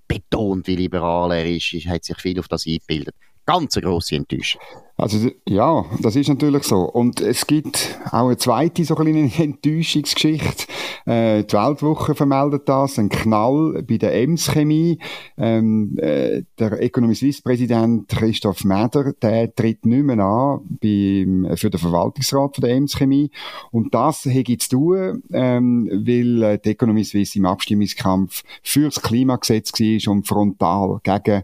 betont, 0.06 0.66
wie 0.66 0.76
liberal 0.76 1.32
er 1.32 1.46
ist, 1.46 1.72
hat 1.86 2.04
sich 2.04 2.18
viel 2.18 2.38
auf 2.40 2.48
das 2.48 2.66
eingebildet. 2.66 3.14
Ganz 3.50 3.74
grosse 3.74 4.14
Enttäuschung. 4.14 4.60
Also 4.96 5.30
ja, 5.48 5.84
das 6.00 6.14
ist 6.14 6.28
natürlich 6.28 6.62
so. 6.62 6.82
Und 6.82 7.20
es 7.20 7.46
gibt 7.46 7.98
auch 8.12 8.26
eine 8.26 8.36
zweite 8.36 8.84
so 8.84 8.94
eine 8.96 9.32
Enttäuschungsgeschichte. 9.34 10.66
Äh, 11.04 11.42
die 11.42 11.54
Weltwoche 11.54 12.14
vermeldet 12.14 12.68
das, 12.68 12.98
ein 12.98 13.08
Knall 13.08 13.82
bei 13.82 13.96
der 13.96 14.14
Ems 14.14 14.52
Chemie. 14.52 14.98
Ähm, 15.36 15.96
äh, 15.98 16.42
der 16.58 16.80
Economy 16.80 17.16
Suisse 17.16 17.42
Präsident 17.42 18.08
Christoph 18.08 18.62
Meder, 18.62 19.12
der 19.14 19.52
tritt 19.52 19.84
nicht 19.84 20.04
mehr 20.04 20.18
an 20.18 20.60
beim, 20.80 21.56
für 21.56 21.70
den 21.70 21.80
Verwaltungsrat 21.80 22.54
von 22.54 22.62
der 22.62 22.76
Ems 22.76 22.96
Chemie. 22.96 23.30
Und 23.72 23.92
das 23.94 24.26
hätte 24.26 24.58
zu 24.58 24.68
tun, 24.68 25.22
ähm, 25.32 25.88
weil 25.90 26.42
äh, 26.42 26.58
die 26.58 26.70
Economy 26.70 27.02
Suisse 27.02 27.36
im 27.36 27.46
Abstimmungskampf 27.46 28.44
fürs 28.62 29.02
Klimagesetz 29.02 29.72
war 29.72 30.12
und 30.12 30.28
frontal 30.28 31.00
gegen 31.02 31.42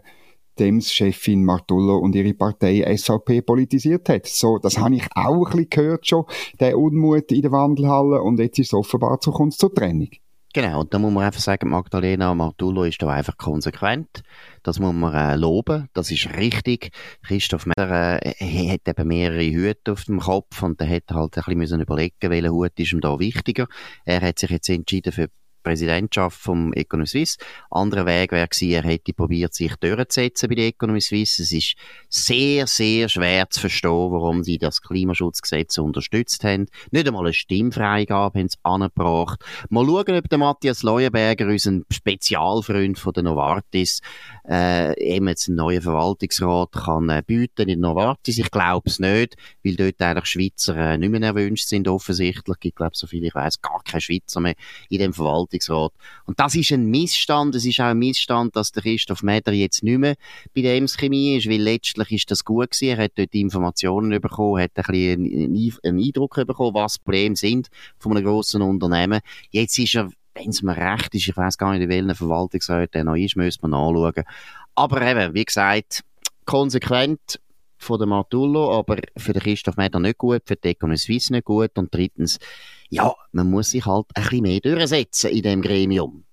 Dems-Chefin 0.59 1.43
Martullo 1.43 1.97
und 1.97 2.15
ihre 2.15 2.33
Partei 2.33 2.83
SVP 2.95 3.41
politisiert 3.41 4.09
hat. 4.09 4.27
So, 4.27 4.57
das 4.57 4.77
habe 4.77 4.95
ich 4.95 5.07
auch 5.15 5.45
ein 5.45 5.51
bisschen 5.51 5.69
gehört 5.69 6.07
schon, 6.07 6.25
der 6.59 6.77
Unmut 6.77 7.31
in 7.31 7.41
der 7.41 7.51
Wandelhalle 7.51 8.21
und 8.21 8.39
jetzt 8.39 8.59
ist 8.59 8.67
es 8.67 8.73
offenbar 8.73 9.19
zu 9.19 9.31
Kunst 9.31 9.59
zur 9.59 9.73
Trennung. 9.73 10.09
Genau, 10.53 10.79
und 10.79 10.91
da 10.91 10.97
muss 10.97 11.13
man 11.13 11.23
einfach 11.23 11.41
sagen, 11.41 11.69
Magdalena 11.69 12.33
Martullo 12.33 12.83
ist 12.83 12.99
da 13.01 13.09
einfach 13.09 13.37
konsequent. 13.37 14.23
Das 14.63 14.79
muss 14.79 14.93
man 14.93 15.13
äh, 15.13 15.35
loben, 15.35 15.87
das 15.93 16.09
ist 16.09 16.35
richtig. 16.35 16.89
Christoph 17.21 17.67
Meder 17.67 18.25
äh, 18.25 18.69
hat 18.71 18.87
eben 18.87 19.07
mehrere 19.07 19.45
Hüte 19.45 19.91
auf 19.91 20.05
dem 20.05 20.19
Kopf 20.19 20.63
und 20.63 20.79
der 20.79 20.89
hat 20.89 21.03
halt 21.11 21.37
ein 21.37 21.43
bisschen 21.43 21.57
müssen 21.59 21.81
überlegen, 21.81 22.15
welcher 22.21 22.49
Hut 22.49 22.71
ist 22.79 22.91
ihm 22.91 23.01
da 23.01 23.19
wichtiger. 23.19 23.67
Er 24.03 24.21
hat 24.21 24.39
sich 24.39 24.49
jetzt 24.49 24.69
entschieden 24.69 25.11
für 25.11 25.27
Präsidentschaft 25.67 26.39
vom 26.39 26.71
Economy 26.73 27.07
Suisse. 27.07 27.37
Anderer 27.69 28.05
Weg 28.05 28.31
wäre 28.31 28.47
gewesen, 28.47 28.71
er 28.71 28.83
hätte 28.83 29.13
probiert, 29.13 29.53
sich 29.53 29.75
durchzusetzen 29.75 30.47
bei 30.47 30.55
der 30.55 30.67
Economy 30.67 31.01
Suisse. 31.01 31.43
Es 31.43 31.51
ist 31.51 31.75
sehr, 32.09 32.67
sehr 32.67 33.09
schwer 33.09 33.49
zu 33.49 33.59
verstehen, 33.59 34.11
warum 34.11 34.43
sie 34.43 34.57
das 34.57 34.81
Klimaschutzgesetz 34.81 35.77
unterstützt 35.77 36.43
haben. 36.45 36.67
Nicht 36.91 37.05
einmal 37.05 37.25
eine 37.25 37.33
Stimmfreigabe 37.33 38.39
haben 38.39 38.47
sie 38.47 38.57
angebracht. 38.63 39.43
Mal 39.69 39.85
schauen, 39.85 40.17
ob 40.17 40.29
der 40.29 40.37
Matthias 40.37 40.83
Leuenberger, 40.83 41.47
unser 41.47 41.81
Spezialfreund 41.91 42.97
von 42.97 43.13
der 43.13 43.23
Novartis, 43.23 43.99
äh, 44.49 44.97
eben 45.03 45.27
jetzt 45.27 45.49
einen 45.49 45.57
neuen 45.57 45.81
Verwaltungsrat 45.81 46.71
kann 46.71 47.09
äh, 47.09 47.23
bieten 47.25 47.67
in 47.67 47.81
Novartis. 47.81 48.37
Ich 48.37 48.51
glaube 48.51 48.89
es 48.89 48.99
nicht, 48.99 49.35
weil 49.63 49.75
dort 49.75 50.01
eigentlich 50.01 50.25
Schweizer 50.25 50.77
äh, 50.77 50.97
nicht 50.97 51.09
mehr 51.09 51.21
erwünscht 51.21 51.67
sind 51.67 51.89
offensichtlich. 51.89 52.57
Ich 52.61 52.75
glaube, 52.75 52.95
so 52.95 53.07
viel 53.07 53.25
ich 53.25 53.35
weiß, 53.35 53.61
gar 53.61 53.81
keine 53.83 53.99
Schweizer 53.99 54.39
mehr 54.39 54.55
in 54.89 54.99
dem 54.99 55.13
Verwaltungsrat 55.13 55.56
Verwaltungsrat. 55.59 55.91
Und 56.25 56.39
das 56.39 56.55
ist 56.55 56.71
ein 56.71 56.85
Missstand. 56.85 57.55
Es 57.55 57.65
ist 57.65 57.79
auch 57.79 57.85
ein 57.85 57.99
Missstand, 57.99 58.55
dass 58.55 58.71
der 58.71 58.83
Christoph 58.83 59.23
Meder 59.23 59.51
jetzt 59.53 59.83
nicht 59.83 59.97
mehr 59.97 60.15
bei 60.53 60.61
der 60.61 60.75
Ems 60.75 60.97
Chemie 60.97 61.37
ist, 61.37 61.49
weil 61.49 61.61
letztlich 61.61 62.11
ist 62.11 62.31
das 62.31 62.43
gut 62.43 62.71
gewesen. 62.71 62.97
Er 62.97 63.03
hat 63.05 63.11
dort 63.15 63.33
Informationen 63.33 64.21
bekommen, 64.21 64.61
hat 64.61 64.71
ein 64.75 64.83
bisschen 64.83 65.79
einen 65.83 65.99
Eindruck 65.99 66.35
bekommen, 66.35 66.73
was 66.73 66.95
die 66.95 67.03
Probleme 67.03 67.35
sind 67.35 67.67
von 67.99 68.15
einem 68.15 68.25
grossen 68.25 68.61
Unternehmen. 68.61 69.21
Jetzt 69.51 69.77
ist 69.79 69.95
er 69.95 70.09
wenn 70.39 70.51
es 70.51 70.61
mir 70.61 70.77
recht 70.77 71.15
ist, 71.15 71.27
ich 71.27 71.35
weiß 71.35 71.57
gar 71.57 71.73
nicht, 71.73 71.81
in 71.81 71.89
welchen 71.89 72.13
Verwaltungsrat 72.13 72.93
er 72.93 73.03
noch 73.03 73.15
ist, 73.15 73.35
müsste 73.35 73.67
man 73.67 73.73
anschauen. 73.73 74.23
Aber 74.75 75.01
eben, 75.01 75.33
wie 75.33 75.43
gesagt, 75.43 76.03
konsequent 76.45 77.39
von 77.79 77.97
der 77.97 78.07
Martullo, 78.07 78.77
aber 78.77 78.97
für 79.17 79.33
den 79.33 79.41
Christoph 79.41 79.77
Meder 79.77 79.99
nicht 79.99 80.19
gut, 80.19 80.43
für 80.45 80.55
die 80.55 80.69
Economy 80.69 80.97
Suisse 80.97 81.33
nicht 81.33 81.45
gut 81.45 81.75
und 81.75 81.91
drittens 81.91 82.37
ja, 82.89 83.13
man 83.31 83.49
muss 83.49 83.71
sich 83.71 83.85
halt 83.85 84.07
ein 84.13 84.23
bisschen 84.23 84.41
mehr 84.43 84.59
durchsetzen 84.59 85.31
in 85.31 85.41
dem 85.43 85.61
Gremium. 85.61 86.26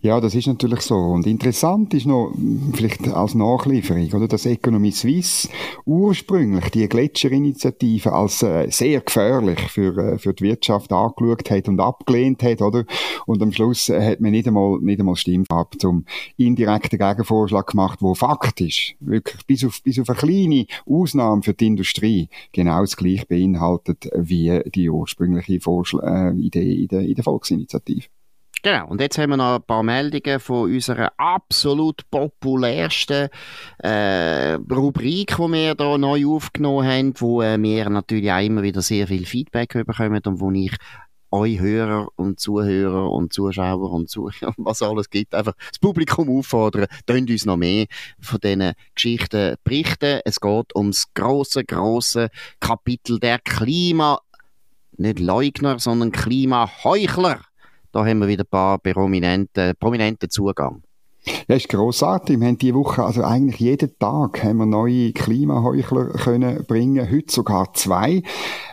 Ja, 0.00 0.20
das 0.20 0.36
ist 0.36 0.46
natürlich 0.46 0.82
so. 0.82 0.94
Und 0.94 1.26
interessant 1.26 1.92
ist 1.92 2.06
noch, 2.06 2.32
vielleicht 2.74 3.08
als 3.08 3.34
Nachlieferung, 3.34 4.12
oder, 4.12 4.28
dass 4.28 4.46
Economie 4.46 4.92
Suisse 4.92 5.48
ursprünglich 5.84 6.70
die 6.70 6.88
Gletscherinitiative 6.88 8.12
als 8.12 8.42
äh, 8.42 8.70
sehr 8.70 9.00
gefährlich 9.00 9.58
für, 9.62 9.96
äh, 9.98 10.18
für 10.18 10.34
die 10.34 10.44
Wirtschaft 10.44 10.92
angeschaut 10.92 11.50
hat 11.50 11.68
und 11.68 11.80
abgelehnt 11.80 12.44
hat, 12.44 12.62
oder? 12.62 12.84
Und 13.26 13.42
am 13.42 13.50
Schluss 13.50 13.88
äh, 13.88 14.12
hat 14.12 14.20
man 14.20 14.30
nicht 14.30 14.46
einmal, 14.46 14.78
nicht 14.80 15.00
einmal 15.00 15.16
Stimmfarbe 15.16 15.78
zum 15.78 16.04
indirekten 16.36 17.00
Gegenvorschlag 17.00 17.66
gemacht, 17.66 17.98
wo 18.00 18.14
faktisch 18.14 18.94
wirklich 19.00 19.44
bis 19.46 19.64
auf, 19.64 19.82
bis 19.82 19.98
auf 19.98 20.08
eine 20.08 20.18
kleine 20.18 20.66
Ausnahme 20.88 21.42
für 21.42 21.54
die 21.54 21.66
Industrie 21.66 22.28
genau 22.52 22.82
das 22.82 22.96
gleiche 22.96 23.26
beinhaltet 23.26 24.08
wie 24.14 24.60
die 24.72 24.88
ursprüngliche 24.88 25.60
Vorschl 25.60 26.00
äh, 26.04 26.30
Idee 26.36 26.82
in 26.82 26.88
der, 26.88 27.00
in 27.00 27.14
der 27.14 27.24
Volksinitiative. 27.24 28.06
Genau, 28.66 28.88
und 28.88 29.00
jetzt 29.00 29.16
haben 29.16 29.30
wir 29.30 29.36
noch 29.36 29.54
ein 29.54 29.62
paar 29.62 29.84
Meldungen 29.84 30.40
von 30.40 30.68
unserer 30.68 31.12
absolut 31.18 32.02
populärsten 32.10 33.28
äh, 33.78 34.54
Rubrik, 34.54 35.36
die 35.36 35.52
wir 35.52 35.74
hier 35.78 35.98
neu 35.98 36.26
aufgenommen 36.26 36.84
haben, 36.84 37.14
wo 37.18 37.42
äh, 37.42 37.62
wir 37.62 37.88
natürlich 37.88 38.32
auch 38.32 38.44
immer 38.44 38.64
wieder 38.64 38.82
sehr 38.82 39.06
viel 39.06 39.24
Feedback 39.24 39.72
bekommen 39.86 40.20
und 40.26 40.40
wo 40.40 40.50
ich 40.50 40.74
euch 41.30 41.60
Hörer 41.60 42.08
und 42.16 42.40
Zuhörer 42.40 43.08
und 43.08 43.32
Zuschauer 43.32 43.92
und 43.92 44.10
Zuhörer, 44.10 44.52
was 44.56 44.82
alles 44.82 45.10
gibt, 45.10 45.32
einfach 45.32 45.54
das 45.68 45.78
Publikum 45.78 46.28
auffordern, 46.36 46.88
könnt 47.06 47.30
uns 47.30 47.44
noch 47.44 47.56
mehr 47.56 47.86
von 48.18 48.40
diesen 48.40 48.72
Geschichten 48.96 49.54
berichten. 49.62 50.22
Es 50.24 50.40
geht 50.40 50.74
ums 50.74 51.14
große, 51.14 51.64
große 51.64 52.30
Kapitel 52.58 53.20
der 53.20 53.38
Klima, 53.38 54.18
nicht 54.96 55.20
Leugner, 55.20 55.78
sondern 55.78 56.10
Klimaheuchler. 56.10 57.42
Da 57.96 58.04
haben 58.04 58.18
wir 58.18 58.28
wieder 58.28 58.44
ein 58.44 58.50
paar 58.50 58.76
prominente, 58.78 59.72
prominente 59.80 60.28
Zugang. 60.28 60.82
Ja, 61.48 61.56
ist 61.56 61.70
grossartig. 61.70 62.38
Wir 62.38 62.48
haben 62.48 62.58
diese 62.58 62.74
Woche, 62.74 63.02
also 63.02 63.24
eigentlich 63.24 63.58
jeden 63.58 63.98
Tag 63.98 64.44
haben 64.44 64.58
wir 64.58 64.66
neue 64.66 65.12
Klimaheuchler 65.12 66.10
können 66.10 66.62
bringen. 66.66 67.10
Heute 67.10 67.32
sogar 67.32 67.72
zwei. 67.72 68.22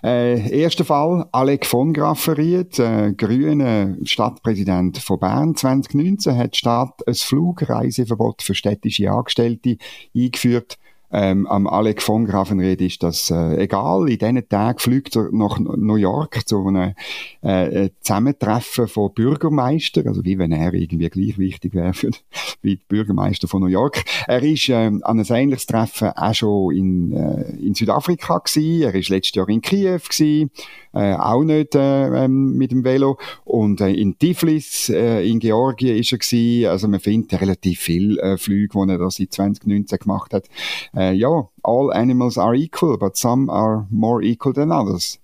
Äh, 0.04 0.60
erster 0.60 0.84
Fall, 0.84 1.26
Alec 1.32 1.66
von 1.66 1.94
Grafferiet, 1.94 2.78
äh, 2.80 3.14
grüner 3.14 3.96
Stadtpräsident 4.04 4.98
von 4.98 5.20
Bern 5.20 5.56
2019, 5.56 6.36
hat 6.36 6.56
die 6.56 6.58
Stadt 6.58 7.08
ein 7.08 7.14
Flugreiseverbot 7.14 8.42
für 8.42 8.56
städtische 8.56 9.10
Angestellte 9.10 9.78
eingeführt 10.14 10.78
ähm, 11.14 11.46
am 11.46 11.68
Alec 11.68 12.02
von 12.02 12.26
Grafenried 12.26 12.82
ist 12.82 13.04
das 13.04 13.30
äh, 13.30 13.64
egal. 13.64 14.10
In 14.10 14.18
diesen 14.18 14.50
Tagen 14.50 14.80
fliegt 14.80 15.16
er 15.16 15.30
nach 15.32 15.60
New 15.60 15.96
York 15.96 16.48
zu 16.48 16.68
einem 16.68 16.96
äh, 17.44 17.86
äh 17.86 17.90
Zusammentreffen 18.02 18.88
von 18.88 19.14
Bürgermeistern, 19.14 20.08
also 20.08 20.26
wie 20.26 20.40
wenn 20.40 20.52
er 20.52 20.74
irgendwie 20.74 21.10
gleich 21.10 21.38
wichtig 21.38 21.76
wäre 21.76 21.94
für, 21.94 22.10
wie 22.64 22.78
die 22.78 22.86
Bürgermeister 22.88 23.48
von 23.48 23.62
New 23.62 23.68
York. 23.68 24.04
Er 24.28 24.42
ist 24.42 24.68
ähm, 24.70 25.02
an 25.04 25.20
einem 25.20 25.36
ähnliches 25.36 25.68
Treffen 25.68 26.10
auch 26.10 26.34
schon 26.34 26.76
in, 26.76 27.14
äh, 27.14 27.52
in 27.58 27.76
Südafrika 27.76 28.40
gewesen. 28.40 28.82
Er 28.82 28.96
ist 28.96 29.10
letztes 29.10 29.36
Jahr 29.36 29.50
in 29.50 29.62
Kiew 29.62 30.00
gewesen 30.10 30.50
äh, 30.94 31.14
auch 31.14 31.44
nicht 31.44 31.76
äh, 31.76 32.26
ähm, 32.26 32.56
mit 32.56 32.72
dem 32.72 32.84
Velo. 32.84 33.18
Und 33.44 33.82
äh, 33.82 33.90
in 33.90 34.18
Tiflis 34.18 34.90
äh, 34.90 35.28
in 35.28 35.40
Georgien 35.40 35.98
ist 35.98 36.12
er 36.12 36.20
gewesen. 36.20 36.68
Also 36.68 36.88
man 36.88 37.00
findet 37.00 37.42
relativ 37.42 37.80
viel 37.80 38.20
äh, 38.20 38.38
Flüge, 38.38 38.70
die 38.74 38.92
er 38.92 38.98
da 39.00 39.10
seit 39.10 39.34
2019 39.34 40.00
gemacht 40.00 40.34
hat. 40.34 40.46
Äh, 40.94 41.03
ja, 41.12 41.50
all 41.64 41.92
animals 41.94 42.38
are 42.38 42.56
equal, 42.56 42.98
but 42.98 43.18
some 43.18 43.52
are 43.52 43.86
more 43.90 44.24
equal 44.24 44.54
than 44.54 44.72
others. 44.72 45.20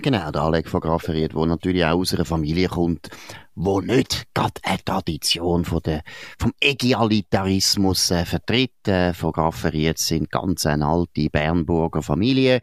Genau, 0.00 0.30
der 0.30 0.42
Alec 0.42 0.68
fotografiert, 0.68 1.34
der 1.34 1.46
natürlich 1.46 1.84
auch 1.84 1.98
aus 1.98 2.12
einer 2.12 2.26
Familie 2.26 2.68
kommt, 2.68 3.08
wo 3.54 3.80
nicht 3.80 4.26
gerade 4.34 4.60
eine 4.62 4.84
Tradition 4.84 5.64
von 5.64 5.80
der, 5.82 6.02
vom 6.38 6.52
Egalitarismus 6.60 8.10
äh, 8.10 8.26
vertritt. 8.26 8.86
Äh, 8.86 9.14
fotografiert 9.14 9.98
sind 9.98 10.30
ganz 10.30 10.66
eine 10.66 10.86
alte 10.86 11.30
Bernburger 11.30 12.02
Familie. 12.02 12.60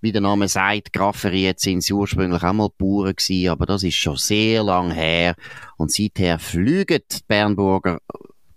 Wie 0.00 0.12
der 0.12 0.20
Name 0.20 0.46
sagt, 0.46 0.92
Grafferiet 0.92 1.58
sind 1.58 1.82
sie 1.82 1.92
ursprünglich 1.92 2.42
auch 2.44 2.52
mal 2.52 2.68
Bauern 2.78 3.16
gewesen, 3.16 3.50
aber 3.50 3.66
das 3.66 3.82
ist 3.82 3.96
schon 3.96 4.16
sehr 4.16 4.62
lang 4.62 4.92
her. 4.92 5.34
Und 5.78 5.90
seither 5.90 6.38
fliegen 6.38 7.00
die 7.10 7.18
Bernburger 7.26 7.98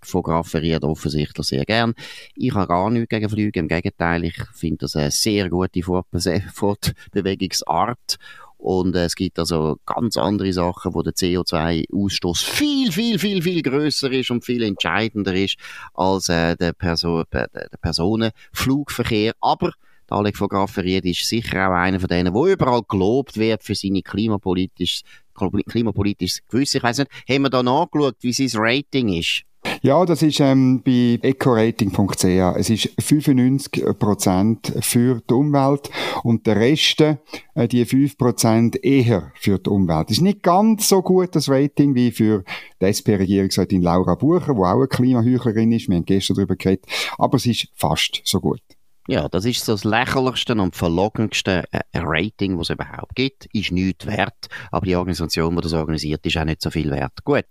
fotografiert 0.10 0.84
offensichtlich 0.84 1.48
sehr 1.48 1.66
gern. 1.66 1.94
Ich 2.36 2.54
habe 2.54 2.68
gar 2.68 2.90
nichts 2.90 3.10
gegen 3.10 3.30
Flüge, 3.30 3.60
im 3.60 3.68
Gegenteil, 3.68 4.26
ich 4.26 4.38
finde 4.54 4.80
das 4.80 4.96
eine 4.96 5.12
sehr 5.12 5.50
gute 5.50 5.82
Fortbewegungsart 6.54 8.18
und 8.60 8.94
äh, 8.94 9.06
es 9.06 9.16
gibt 9.16 9.40
also 9.40 9.78
ganz 9.86 10.18
andere 10.18 10.52
Sachen, 10.52 10.94
wo 10.94 11.02
der 11.02 11.14
CO2-Ausstoß 11.14 12.44
viel, 12.44 12.92
viel, 12.92 13.18
viel, 13.18 13.42
viel 13.42 13.62
größer 13.62 14.12
ist 14.12 14.32
und 14.32 14.44
viel 14.44 14.64
entscheidender 14.64 15.34
ist 15.34 15.56
als 15.94 16.28
äh, 16.28 16.58
der, 16.58 16.74
Perso 16.74 17.24
der 17.32 17.48
Personenflugverkehr. 17.82 19.32
Aber 19.40 19.72
der 20.10 20.18
Alec 20.18 20.36
von 20.36 20.50
Grafferied 20.50 21.06
ist 21.06 21.26
sicher 21.26 21.70
auch 21.70 21.74
einer 21.74 22.02
von 22.02 22.10
denen, 22.10 22.34
der 22.34 22.44
überall 22.44 22.82
gelobt 22.86 23.38
wird 23.38 23.64
für 23.64 23.76
seine 23.76 24.02
klimapolitisches 24.02 25.04
klimapolitisches 25.70 26.42
Gewissen. 26.50 26.78
Ich 26.78 26.84
weiß 26.84 26.98
nicht, 26.98 27.12
haben 27.30 27.44
wir 27.44 27.50
da 27.50 27.64
nachgeschaut, 27.64 28.18
wie 28.20 28.34
sein 28.34 28.62
Rating 28.62 29.08
ist? 29.14 29.44
Ja, 29.82 30.06
das 30.06 30.22
ist 30.22 30.42
ähm, 30.42 30.82
bei 30.84 31.20
ecorating.ch. 31.22 32.26
Es 32.58 32.70
ist 32.70 32.90
95% 33.00 34.82
für 34.82 35.22
die 35.30 35.34
Umwelt 35.34 35.90
und 36.24 36.46
der 36.46 36.58
Rest, 36.58 37.00
äh, 37.00 37.18
die 37.56 37.86
5% 37.86 38.82
eher 38.82 39.32
für 39.36 39.58
die 39.58 39.70
Umwelt. 39.70 40.10
Das 40.10 40.18
ist 40.18 40.22
nicht 40.22 40.44
ganz 40.44 40.90
so 40.90 41.02
gut 41.02 41.34
das 41.34 41.48
Rating 41.48 41.96
wie 41.96 42.12
für 42.12 42.44
die 42.82 42.86
SP-Regierungsrätin 42.92 43.82
Laura 43.82 44.16
Bucher, 44.16 44.54
die 44.54 44.60
auch 44.60 44.76
eine 44.76 44.88
Klimaheuchlerin 44.88 45.72
ist. 45.72 45.88
Wir 45.88 45.96
haben 45.96 46.06
gestern 46.06 46.36
darüber 46.36 46.58
geredet. 46.58 46.86
Aber 47.18 47.38
es 47.38 47.46
ist 47.46 47.70
fast 47.74 48.22
so 48.26 48.42
gut. 48.42 48.62
Ja, 49.08 49.28
das 49.28 49.44
ist 49.46 49.66
so 49.66 49.72
das 49.72 49.86
lächerlichste 49.86 50.54
und 50.54 50.76
verlogenste 50.76 51.64
äh, 51.72 51.80
Rating, 51.96 52.60
was 52.60 52.70
es 52.70 52.76
überhaupt 52.76 53.16
gibt. 53.16 53.48
Ist 53.54 53.72
nichts 53.72 54.06
wert, 54.06 54.50
aber 54.72 54.86
die 54.86 54.96
Organisation, 54.96 55.56
die 55.56 55.62
das 55.64 55.74
organisiert, 55.74 56.24
ist 56.28 56.38
auch 56.38 56.46
nicht 56.46 56.62
so 56.62 56.70
viel 56.70 56.92
wert. 56.92 57.24
Gut. 57.24 57.46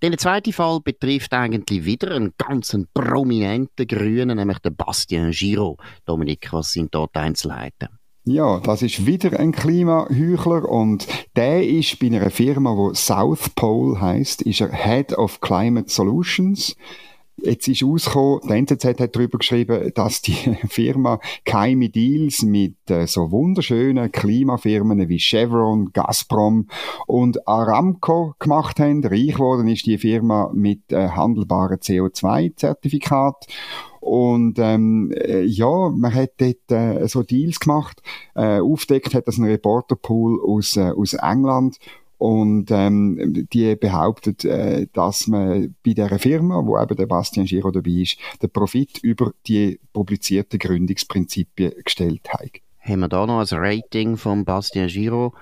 Der 0.00 0.16
zweite 0.16 0.52
Fall 0.52 0.78
betrifft 0.80 1.32
eigentlich 1.34 1.84
wieder 1.84 2.14
einen 2.14 2.32
ganz 2.38 2.76
prominenten 2.94 3.84
Grünen, 3.84 4.36
nämlich 4.36 4.60
den 4.60 4.76
Bastien 4.76 5.32
Giraud. 5.32 5.80
Dominik, 6.04 6.52
was 6.52 6.72
sind 6.72 6.94
dort 6.94 7.16
Einzelheiten? 7.16 7.88
Ja, 8.22 8.60
das 8.60 8.82
ist 8.82 9.06
wieder 9.06 9.40
ein 9.40 9.50
Klimaheuchler 9.50 10.68
und 10.68 11.08
der 11.34 11.66
ist 11.66 11.98
bei 11.98 12.06
einer 12.06 12.30
Firma, 12.30 12.76
wo 12.76 12.94
South 12.94 13.50
Pole 13.56 14.00
heißt, 14.00 14.42
ist 14.42 14.60
er 14.60 14.70
Head 14.70 15.18
of 15.18 15.40
Climate 15.40 15.90
Solutions 15.90 16.76
Jetzt 17.40 17.68
ist 17.68 17.84
rausgekommen, 17.84 18.40
der 18.48 18.56
NZZ 18.56 19.00
hat 19.00 19.14
darüber 19.14 19.38
geschrieben, 19.38 19.92
dass 19.94 20.22
die 20.22 20.32
Firma 20.68 21.20
geheime 21.44 21.88
Deals 21.88 22.42
mit 22.42 22.76
äh, 22.90 23.06
so 23.06 23.30
wunderschönen 23.30 24.10
Klimafirmen 24.10 25.08
wie 25.08 25.20
Chevron, 25.20 25.92
Gazprom 25.92 26.66
und 27.06 27.46
Aramco 27.46 28.34
gemacht 28.40 28.80
haben. 28.80 29.04
Reich 29.04 29.34
geworden 29.34 29.68
ist 29.68 29.86
die 29.86 29.98
Firma 29.98 30.50
mit 30.52 30.92
äh, 30.92 31.10
handelbaren 31.10 31.78
CO2-Zertifikat. 31.78 33.46
Und 34.00 34.58
ähm, 34.58 35.12
äh, 35.12 35.44
ja, 35.44 35.90
man 35.90 36.14
hat 36.14 36.32
dort 36.38 36.72
äh, 36.72 37.06
so 37.06 37.22
Deals 37.22 37.60
gemacht. 37.60 38.02
Äh, 38.34 38.60
aufdeckt 38.60 39.14
hat 39.14 39.28
das 39.28 39.38
ein 39.38 39.44
Reporterpool 39.44 40.40
aus, 40.44 40.76
äh, 40.76 40.90
aus 40.90 41.14
England. 41.14 41.78
Und 42.18 42.72
ähm, 42.72 43.46
die 43.52 43.76
behauptet, 43.76 44.44
äh, 44.44 44.88
dass 44.92 45.28
man 45.28 45.76
bei 45.84 45.92
dieser 45.94 46.18
Firma, 46.18 46.60
wo 46.64 46.78
eben 46.78 46.96
der 46.96 47.06
Bastian 47.06 47.46
Giro 47.46 47.70
dabei 47.70 47.90
ist, 47.90 48.18
den 48.42 48.50
Profit 48.50 48.98
über 48.98 49.32
die 49.46 49.78
publizierten 49.92 50.58
Gründungsprinzipien 50.58 51.72
gestellt 51.84 52.28
hat. 52.28 52.50
Haben 52.80 53.00
wir 53.00 53.08
da 53.08 53.24
noch 53.24 53.38
ein 53.40 53.58
Rating 53.58 54.16
von 54.16 54.44
Bastian 54.44 54.88
Giro? 54.88 55.34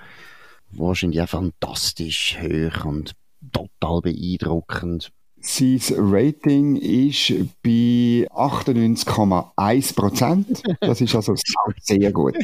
Wahrscheinlich 0.71 1.21
auch 1.21 1.29
fantastisch 1.29 2.37
hoch 2.39 2.85
und 2.85 3.15
total 3.51 4.01
beeindruckend. 4.01 5.11
Sein 5.39 5.79
Rating 5.97 6.75
ist 6.75 7.31
bei 7.63 8.27
98,1 8.31 9.95
Prozent. 9.95 10.63
Das 10.81 10.99
ist 10.99 11.15
also 11.15 11.35
sehr 11.81 12.11
gut. 12.11 12.35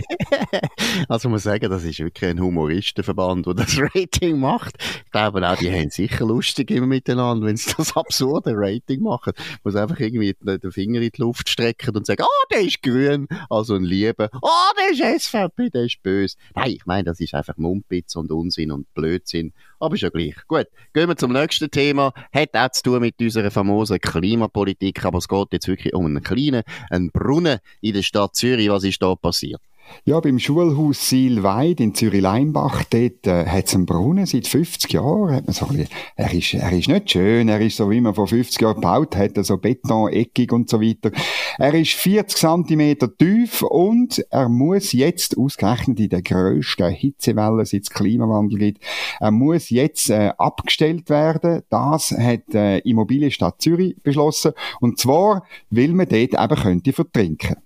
also 1.09 1.27
muss 1.27 1.43
sagen, 1.43 1.69
das 1.69 1.83
ist 1.83 1.99
wirklich 1.99 2.29
ein 2.29 2.39
Humoristenverband, 2.39 3.47
der 3.47 3.53
das 3.55 3.77
Rating 3.77 4.39
macht. 4.39 4.75
Ich 5.05 5.11
glaube 5.11 5.47
auch, 5.47 5.57
die 5.57 5.71
haben 5.71 5.89
sicher 5.89 6.25
lustig 6.25 6.71
immer 6.71 6.87
miteinander, 6.87 7.47
wenn 7.47 7.57
sie 7.57 7.73
das 7.75 7.95
absurde 7.95 8.53
Rating 8.55 9.01
machen. 9.01 9.33
Muss 9.63 9.75
einfach 9.75 9.99
irgendwie 9.99 10.35
den 10.41 10.71
Finger 10.71 11.01
in 11.01 11.11
die 11.13 11.21
Luft 11.21 11.49
strecken 11.49 11.95
und 11.95 12.05
sagen, 12.05 12.23
oh, 12.23 12.45
der 12.51 12.61
ist 12.61 12.81
grün, 12.81 13.27
also 13.49 13.75
ein 13.75 13.83
Lieber. 13.83 14.29
Oh, 14.41 14.49
der 14.72 14.72
ist 14.91 15.23
SVP, 15.23 15.69
der 15.69 15.85
ist 15.85 16.03
böse. 16.03 16.37
Nein, 16.55 16.71
ich 16.71 16.85
meine, 16.85 17.03
das 17.05 17.19
ist 17.19 17.33
einfach 17.33 17.57
Mumpitz 17.57 18.15
und 18.15 18.31
Unsinn 18.31 18.71
und 18.71 18.93
Blödsinn 18.93 19.53
aber 19.83 19.95
ist 19.95 20.01
ja 20.01 20.09
gleich. 20.09 20.35
Gut, 20.47 20.67
gehen 20.93 21.09
wir 21.09 21.17
zum 21.17 21.33
nächsten 21.33 21.69
Thema. 21.69 22.13
Hat 22.33 22.55
auch 22.55 22.71
zu 22.71 22.83
tun 22.83 23.01
mit 23.01 23.19
unserer 23.19 23.51
famosen 23.51 23.99
Klimapolitik, 23.99 25.03
aber 25.03 25.17
es 25.17 25.27
geht 25.27 25.47
jetzt 25.51 25.67
wirklich 25.67 25.93
um 25.93 26.05
einen 26.05 26.23
kleinen 26.23 26.63
einen 26.89 27.11
Brunnen 27.11 27.59
in 27.81 27.93
der 27.93 28.01
Stadt 28.01 28.33
Zürich. 28.33 28.69
Was 28.69 28.85
ist 28.85 29.01
da 29.01 29.13
passiert? 29.15 29.61
Ja, 30.05 30.19
beim 30.19 30.37
Schulhaus 30.37 31.09
Silweid 31.09 31.79
in 31.79 31.95
Zürich-Leimbach, 31.95 32.83
dort 32.89 33.25
äh, 33.25 33.45
hat 33.45 33.67
es 33.67 33.75
einen 33.75 33.85
Brunnen 33.85 34.25
seit 34.25 34.47
50 34.47 34.91
Jahren. 34.91 35.35
Hat 35.35 35.45
man 35.45 35.53
so 35.53 35.65
ein 35.67 35.77
bisschen, 35.77 35.89
er, 36.17 36.33
ist, 36.33 36.53
er 36.53 36.71
ist 36.73 36.89
nicht 36.89 37.11
schön, 37.11 37.47
er 37.47 37.61
ist 37.61 37.77
so, 37.77 37.89
wie 37.89 38.01
man 38.01 38.13
vor 38.13 38.27
50 38.27 38.61
Jahren 38.61 38.75
gebaut 38.75 39.15
hat, 39.15 39.31
so 39.45 39.57
betoneckig 39.57 40.51
und 40.51 40.69
so 40.69 40.81
weiter. 40.81 41.11
Er 41.57 41.73
ist 41.73 41.93
40 41.93 42.37
Zentimeter 42.37 43.15
tief 43.15 43.61
und 43.61 44.25
er 44.29 44.49
muss 44.49 44.91
jetzt, 44.91 45.37
ausgerechnet 45.37 45.99
in 45.99 46.09
der 46.09 46.21
grössten 46.21 46.89
Hitzewelle, 46.89 47.65
seit 47.65 47.83
es 47.83 47.89
Klimawandel 47.89 48.59
gibt, 48.59 48.83
er 49.19 49.31
muss 49.31 49.69
jetzt 49.69 50.09
äh, 50.09 50.33
abgestellt 50.37 51.09
werden. 51.09 51.61
Das 51.69 52.11
hat 52.11 52.53
äh, 52.53 52.79
Immobilienstadt 52.79 53.61
Zürich 53.61 53.95
beschlossen. 54.03 54.51
Und 54.81 54.99
zwar, 54.99 55.45
weil 55.69 55.89
man 55.89 56.09
dort 56.09 56.33
eben 56.33 56.61
könnte 56.61 56.91
vertrinken. 56.91 57.62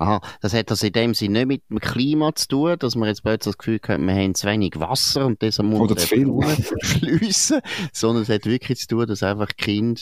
Aha, 0.00 0.22
das 0.40 0.54
hat 0.54 0.70
das 0.70 0.82
in 0.82 0.94
dem 0.94 1.12
Sinne 1.12 1.44
nicht 1.44 1.46
mit 1.46 1.62
dem 1.68 1.78
Klima 1.78 2.34
zu 2.34 2.48
tun, 2.48 2.76
dass 2.78 2.96
man 2.96 3.08
jetzt 3.08 3.22
plötzlich 3.22 3.54
das 3.54 3.58
Gefühl 3.58 3.80
hat, 3.86 4.00
wir 4.00 4.14
haben 4.14 4.34
zu 4.34 4.46
wenig 4.46 4.80
Wasser 4.80 5.26
und 5.26 5.42
deshalb 5.42 5.68
muss 5.68 5.90
zu 5.90 6.06
viel. 6.06 6.26
schliessen, 6.82 7.60
sondern 7.92 8.22
es 8.22 8.30
hat 8.30 8.46
wirklich 8.46 8.78
zu 8.78 8.86
tun, 8.86 9.06
dass 9.06 9.22
einfach 9.22 9.48
Kinder 9.58 10.00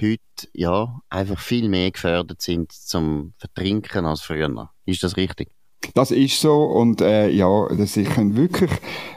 heute 0.00 0.20
ja 0.54 1.00
einfach 1.08 1.38
viel 1.38 1.68
mehr 1.68 1.92
gefördert 1.92 2.42
sind 2.42 2.72
zum 2.72 3.34
Vertrinken 3.38 4.06
als 4.06 4.22
früher. 4.22 4.70
Ist 4.86 5.04
das 5.04 5.16
richtig? 5.16 5.50
Das 5.94 6.10
ist 6.10 6.40
so 6.40 6.64
und 6.64 7.00
äh, 7.00 7.28
ja, 7.30 7.68
das 7.68 7.96
ist 7.96 8.16
wirklich, 8.34 8.72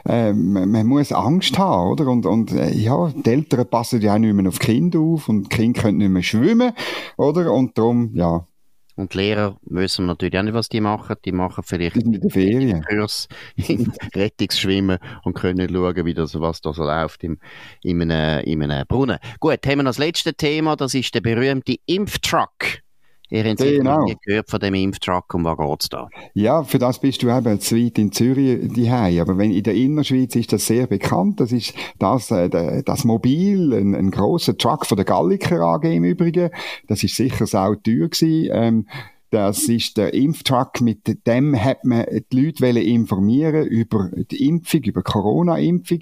äh, 0.08 0.32
man, 0.32 0.70
man, 0.70 0.86
muss 0.86 1.10
Angst 1.10 1.58
haben, 1.58 1.90
oder? 1.90 2.06
Und, 2.06 2.26
und 2.26 2.52
äh, 2.52 2.72
ja, 2.72 3.12
die 3.12 3.28
Eltern 3.28 3.66
passen 3.66 4.00
ja 4.00 4.14
auch 4.14 4.18
nicht 4.18 4.32
mehr 4.32 4.46
auf 4.46 4.60
die 4.60 4.66
Kinder 4.66 5.00
auf 5.00 5.28
und 5.28 5.52
die 5.52 5.56
Kinder 5.56 5.82
können 5.82 5.98
nicht 5.98 6.10
mehr 6.10 6.22
schwimmen, 6.22 6.72
oder? 7.16 7.52
Und 7.52 7.76
darum, 7.76 8.14
ja, 8.14 8.46
und 8.94 9.14
Lehrer 9.14 9.58
wissen 9.62 10.06
natürlich 10.06 10.38
auch 10.38 10.42
nicht, 10.42 10.54
was 10.54 10.68
die 10.68 10.80
machen. 10.80 11.16
Die 11.24 11.32
machen 11.32 11.64
vielleicht 11.64 11.96
Ferien. 12.32 12.84
Kurs 12.84 13.28
in 13.56 13.92
Rettungsschwimmen 14.14 14.98
und 15.24 15.34
können 15.34 15.68
schauen, 15.68 16.04
wie 16.04 16.14
das, 16.14 16.38
was 16.38 16.60
da 16.60 16.72
so 16.72 16.84
läuft 16.84 17.24
im, 17.24 17.38
in, 17.82 18.02
einem, 18.02 18.44
in 18.44 18.62
einem 18.62 18.86
Brunnen. 18.86 19.18
Gut, 19.40 19.66
haben 19.66 19.78
wir 19.78 19.84
das 19.84 19.98
letzte 19.98 20.34
Thema, 20.34 20.76
das 20.76 20.94
ist 20.94 21.14
der 21.14 21.20
berühmte 21.20 21.76
Impftruck. 21.86 22.82
Ihr 23.32 23.44
habt 23.44 23.60
genau. 23.60 24.04
gehört 24.26 24.50
von 24.50 24.60
dem 24.60 24.74
Impftruck, 24.74 25.32
um 25.32 25.44
was 25.44 25.56
geht's 25.56 25.88
da? 25.88 26.10
Ja, 26.34 26.64
für 26.64 26.78
das 26.78 27.00
bist 27.00 27.22
du 27.22 27.30
eben 27.30 27.60
zu 27.60 27.76
weit 27.76 27.98
in 27.98 28.12
Zürich 28.12 28.70
daheim. 28.74 29.20
Aber 29.20 29.38
wenn, 29.38 29.50
in 29.52 29.62
der 29.62 29.74
Innerschweiz 29.74 30.36
ist 30.36 30.52
das 30.52 30.66
sehr 30.66 30.86
bekannt. 30.86 31.40
Das 31.40 31.50
ist 31.50 31.72
das, 31.98 32.30
äh, 32.30 32.82
das 32.82 33.04
Mobil, 33.04 33.72
ein, 33.72 33.94
ein 33.94 34.10
grosser 34.10 34.58
Truck 34.58 34.84
von 34.84 34.96
der 34.96 35.06
Galliker 35.06 35.62
AG 35.62 35.84
im 35.84 36.04
Übrigen. 36.04 36.50
Das 36.88 37.02
ist 37.02 37.16
sicher 37.16 37.46
sau 37.46 37.74
teuer 37.74 38.08
gewesen. 38.08 38.50
Ähm, 38.52 38.86
das 39.30 39.62
ist 39.62 39.96
der 39.96 40.12
Impftruck, 40.12 40.82
mit 40.82 41.26
dem 41.26 41.58
hat 41.58 41.86
man 41.86 42.04
die 42.30 42.38
Leute 42.38 42.66
informieren 42.80 43.66
über 43.66 44.10
die 44.30 44.46
Impfung, 44.46 44.82
über 44.82 45.02
Corona-Impfung. 45.02 46.00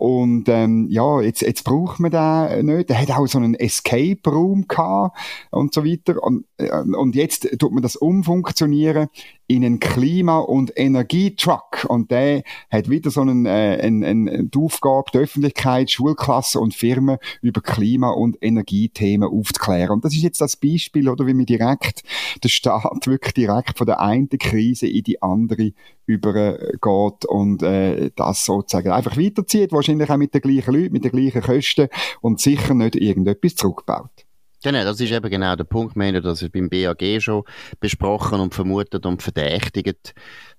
Und 0.00 0.48
ähm, 0.48 0.86
ja, 0.88 1.20
jetzt, 1.20 1.42
jetzt 1.42 1.62
braucht 1.62 2.00
man 2.00 2.10
den 2.10 2.64
nicht. 2.64 2.88
Der 2.88 3.02
hat 3.02 3.10
auch 3.10 3.26
so 3.26 3.36
einen 3.36 3.52
Escape 3.52 4.30
Room 4.30 4.66
gehabt 4.66 5.14
und 5.50 5.74
so 5.74 5.84
weiter. 5.84 6.22
Und, 6.22 6.46
äh, 6.56 6.70
und 6.70 7.14
jetzt 7.14 7.46
tut 7.58 7.70
man 7.70 7.82
das 7.82 7.96
umfunktionieren 7.96 9.08
in 9.50 9.64
einen 9.64 9.80
Klima- 9.80 10.38
und 10.38 10.72
Energietruck. 10.76 11.84
Und 11.88 12.12
der 12.12 12.44
hat 12.70 12.88
wieder 12.88 13.10
so 13.10 13.20
einen, 13.22 13.46
äh, 13.46 13.80
einen, 13.82 14.04
einen, 14.04 14.48
die 14.48 14.58
Aufgabe, 14.58 15.10
die 15.12 15.18
Öffentlichkeit, 15.18 15.90
Schulklassen 15.90 16.60
und 16.60 16.72
Firmen 16.72 17.18
über 17.42 17.60
Klima- 17.60 18.12
und 18.12 18.38
Energiethemen 18.40 19.28
aufzuklären. 19.28 19.90
Und 19.90 20.04
das 20.04 20.14
ist 20.14 20.22
jetzt 20.22 20.40
das 20.40 20.56
Beispiel, 20.56 21.08
oder 21.08 21.26
wie 21.26 21.34
man 21.34 21.46
direkt, 21.46 22.04
der 22.44 22.48
Staat 22.48 23.08
wirklich 23.08 23.34
direkt 23.34 23.76
von 23.76 23.88
der 23.88 23.98
einen 23.98 24.28
Krise 24.28 24.86
in 24.86 25.02
die 25.02 25.20
andere 25.20 25.72
übergeht 26.06 27.24
und 27.26 27.64
äh, 27.64 28.12
das 28.14 28.44
sozusagen 28.44 28.92
einfach 28.92 29.16
weiterzieht, 29.16 29.72
wahrscheinlich 29.72 30.10
auch 30.10 30.16
mit 30.16 30.32
den 30.32 30.42
gleichen 30.42 30.74
Leuten, 30.74 30.92
mit 30.92 31.04
den 31.04 31.10
gleichen 31.10 31.42
Kosten 31.42 31.88
und 32.20 32.40
sicher 32.40 32.74
nicht 32.74 32.94
irgendetwas 32.94 33.56
zurückbaut. 33.56 34.29
Genau, 34.62 34.84
das 34.84 35.00
ist 35.00 35.10
eben 35.10 35.30
genau 35.30 35.56
der 35.56 35.64
Punkt. 35.64 35.96
Wir 35.96 36.06
haben 36.06 36.22
das 36.22 36.46
beim 36.50 36.68
BAG 36.68 37.02
schon 37.20 37.44
besprochen 37.80 38.40
und 38.40 38.54
vermutet 38.54 39.06
und 39.06 39.22
verdächtigt, 39.22 40.14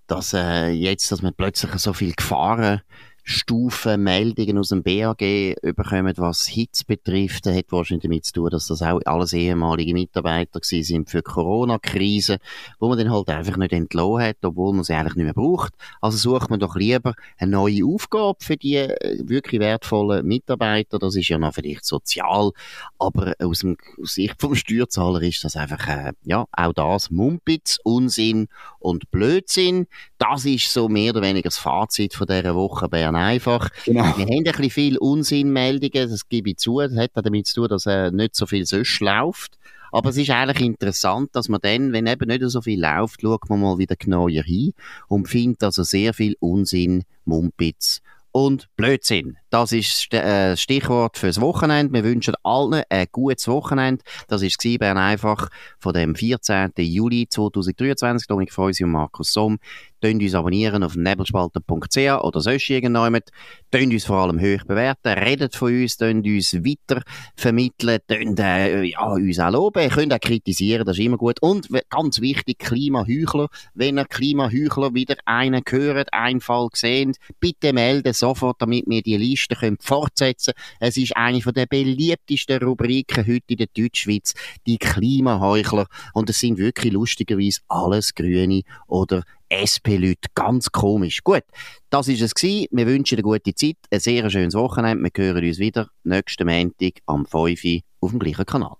dass 0.07 0.33
äh, 0.33 0.69
jetzt, 0.69 1.11
dass 1.11 1.21
man 1.21 1.35
plötzlich 1.35 1.71
so 1.73 1.93
viel 1.93 2.13
Gefahren 2.13 2.81
Stufen 3.23 4.03
Meldungen 4.03 4.57
aus 4.57 4.69
dem 4.69 4.83
BAG 4.83 5.17
bekommen, 5.61 6.13
was 6.17 6.47
Hitze 6.47 6.85
betrifft, 6.85 7.45
hat 7.45 7.71
wahrscheinlich 7.71 8.03
damit 8.03 8.25
zu 8.25 8.33
tun, 8.33 8.49
dass 8.49 8.67
das 8.67 8.81
auch 8.81 8.99
alles 9.05 9.33
ehemalige 9.33 9.93
Mitarbeiter 9.93 10.59
gewesen 10.59 10.83
sind 10.83 11.09
für 11.09 11.21
Corona-Krise, 11.21 12.37
wo 12.79 12.89
man 12.89 12.97
dann 12.97 13.11
halt 13.11 13.29
einfach 13.29 13.57
nicht 13.57 13.73
entlohnt 13.73 14.23
hat, 14.23 14.37
obwohl 14.43 14.73
man 14.73 14.83
sie 14.83 14.93
eigentlich 14.93 15.15
nicht 15.15 15.25
mehr 15.25 15.33
braucht. 15.33 15.73
Also 16.01 16.17
sucht 16.17 16.49
man 16.49 16.59
doch 16.59 16.75
lieber 16.75 17.13
eine 17.37 17.51
neue 17.51 17.85
Aufgabe 17.85 18.37
für 18.41 18.57
die 18.57 18.75
äh, 18.75 19.19
wirklich 19.27 19.61
wertvollen 19.61 20.25
Mitarbeiter. 20.25 20.99
Das 20.99 21.15
ist 21.15 21.29
ja 21.29 21.37
noch 21.37 21.53
vielleicht 21.53 21.85
sozial, 21.85 22.51
aber 22.99 23.33
aus, 23.39 23.59
dem, 23.59 23.77
Sicht 24.03 24.35
vom 24.39 24.55
Steuerzahler 24.55 25.21
ist 25.21 25.43
das 25.43 25.55
einfach, 25.55 25.87
äh, 25.87 26.13
ja, 26.23 26.45
auch 26.51 26.73
das 26.73 27.11
Mumpitz, 27.11 27.77
Unsinn 27.83 28.47
und 28.79 29.11
Blödsinn. 29.11 29.87
Das 30.21 30.45
ist 30.45 30.71
so 30.71 30.87
mehr 30.87 31.13
oder 31.13 31.23
weniger 31.23 31.49
das 31.49 31.57
Fazit 31.57 32.13
von 32.13 32.27
dieser 32.27 32.53
Woche 32.53 32.87
Bern 32.87 33.15
einfach. 33.15 33.69
Genau. 33.85 34.03
Wir 34.03 34.25
haben 34.25 34.37
ein 34.37 34.43
bisschen 34.43 34.69
viel 34.69 34.97
Unsinnmeldungen, 34.99 36.11
das 36.11 36.29
gebe 36.29 36.51
ich 36.51 36.57
zu. 36.57 36.79
Das 36.79 36.95
hat 36.95 37.09
damit 37.15 37.47
zu 37.47 37.55
tun, 37.55 37.69
dass 37.69 37.87
äh, 37.87 38.11
nicht 38.11 38.35
so 38.35 38.45
viel 38.45 38.67
sonst 38.67 38.99
läuft. 38.99 39.57
Aber 39.91 40.11
es 40.11 40.17
ist 40.17 40.29
eigentlich 40.29 40.61
interessant, 40.61 41.35
dass 41.35 41.49
man 41.49 41.59
dann, 41.63 41.91
wenn 41.91 42.05
eben 42.05 42.27
nicht 42.27 42.43
so 42.45 42.61
viel 42.61 42.79
läuft, 42.79 43.21
schaut 43.21 43.49
man 43.49 43.61
mal 43.61 43.79
wieder 43.79 43.95
genauer 43.95 44.29
hin 44.29 44.73
und 45.07 45.27
findet 45.27 45.63
also 45.63 45.81
sehr 45.81 46.13
viel 46.13 46.35
Unsinn, 46.39 47.03
Mumpitz 47.25 48.01
und 48.31 48.69
Blödsinn. 48.75 49.37
Das 49.49 49.71
ist 49.71 50.07
das 50.11 50.23
äh, 50.23 50.57
Stichwort 50.57 51.17
fürs 51.17 51.41
Wochenende. 51.41 51.93
Wir 51.93 52.03
wünschen 52.03 52.35
allen 52.43 52.83
ein 52.89 53.07
gutes 53.11 53.47
Wochenende. 53.47 54.03
Das 54.27 54.41
ist 54.41 54.57
Bern 54.79 54.97
einfach 54.97 55.49
von 55.79 55.93
dem 55.93 56.15
14. 56.15 56.71
Juli 56.77 57.27
2023. 57.27 58.27
Dominik 58.27 58.53
Feusi 58.53 58.83
und 58.83 58.91
Markus 58.91 59.33
Somm. 59.33 59.59
Tönt 60.01 60.21
uns 60.21 60.33
abonnieren 60.33 60.83
auf 60.83 60.95
nebelspalter.ch 60.95 61.97
oder 62.23 62.41
sonst 62.41 62.69
irgendjemand. 62.69 63.25
Tönt 63.69 63.93
uns 63.93 64.05
vor 64.05 64.17
allem 64.17 64.39
hoch 64.39 64.65
bewerten, 64.65 65.09
redet 65.09 65.55
von 65.55 65.81
uns, 65.81 65.97
tönt 65.97 66.25
uns 66.25 66.53
weiter 66.55 67.03
vermitteln, 67.35 67.99
tönt 68.07 68.39
äh, 68.39 68.83
ja, 68.83 69.11
uns 69.11 69.39
auch 69.39 69.51
loben, 69.51 69.83
ihr 69.83 69.89
könnt 69.89 70.13
auch 70.13 70.19
kritisieren, 70.19 70.85
das 70.85 70.97
ist 70.97 71.05
immer 71.05 71.17
gut. 71.17 71.41
Und 71.41 71.69
ganz 71.89 72.19
wichtig, 72.19 72.59
Klimaheuchler, 72.59 73.47
wenn 73.73 73.97
ihr 73.97 74.05
Klimaheuchler 74.05 74.93
wieder 74.93 75.15
einen 75.25 75.61
hört, 75.69 76.13
einen 76.13 76.41
Fall 76.41 76.67
gesehen, 76.69 77.13
bitte 77.39 77.71
melden 77.71 78.13
sofort, 78.13 78.61
damit 78.61 78.85
wir 78.87 79.01
die 79.01 79.17
Liste 79.17 79.55
können 79.55 79.77
fortsetzen 79.79 80.53
können. 80.53 80.89
Es 80.89 80.97
ist 80.97 81.15
eine 81.15 81.39
der 81.39 81.65
beliebtesten 81.65 82.61
Rubriken 82.63 83.25
heute 83.25 83.43
in 83.47 83.57
der 83.57 83.67
Deutschschweiz, 83.75 84.33
die 84.65 84.77
Klimaheuchler. 84.77 85.87
Und 86.13 86.29
es 86.29 86.39
sind 86.39 86.57
wirklich 86.57 86.93
lustigerweise 86.93 87.61
alles 87.67 88.13
Grüne 88.13 88.63
oder 88.87 89.23
SP-Leute. 89.51 90.29
Ganz 90.33 90.71
komisch. 90.71 91.23
Gut, 91.23 91.43
das 91.89 92.07
ist 92.07 92.21
es 92.21 92.33
gewesen. 92.33 92.67
Wir 92.71 92.87
wünschen 92.87 93.15
eine 93.15 93.23
gute 93.23 93.53
Zeit, 93.53 93.77
ein 93.91 93.99
sehr 93.99 94.29
schönes 94.29 94.55
Wochenende. 94.55 95.03
Wir 95.03 95.23
hören 95.23 95.45
uns 95.45 95.59
wieder 95.59 95.89
nächsten 96.03 96.47
Montag 96.47 96.93
am 97.05 97.25
5 97.25 97.63
Uhr 97.63 97.79
auf 97.99 98.11
dem 98.11 98.19
gleichen 98.19 98.45
Kanal. 98.45 98.77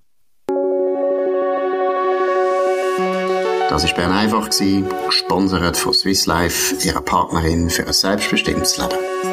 Das 3.69 3.86
war 3.86 3.93
Bern 3.95 4.12
einfach, 4.12 4.49
gesponsert 4.49 5.77
von 5.77 5.93
Swiss 5.93 6.25
Life, 6.25 6.75
ihrer 6.86 7.01
Partnerin 7.01 7.69
für 7.69 7.88
ein 7.88 7.93
selbstbestimmtes 7.93 8.77
Leben. 8.77 9.30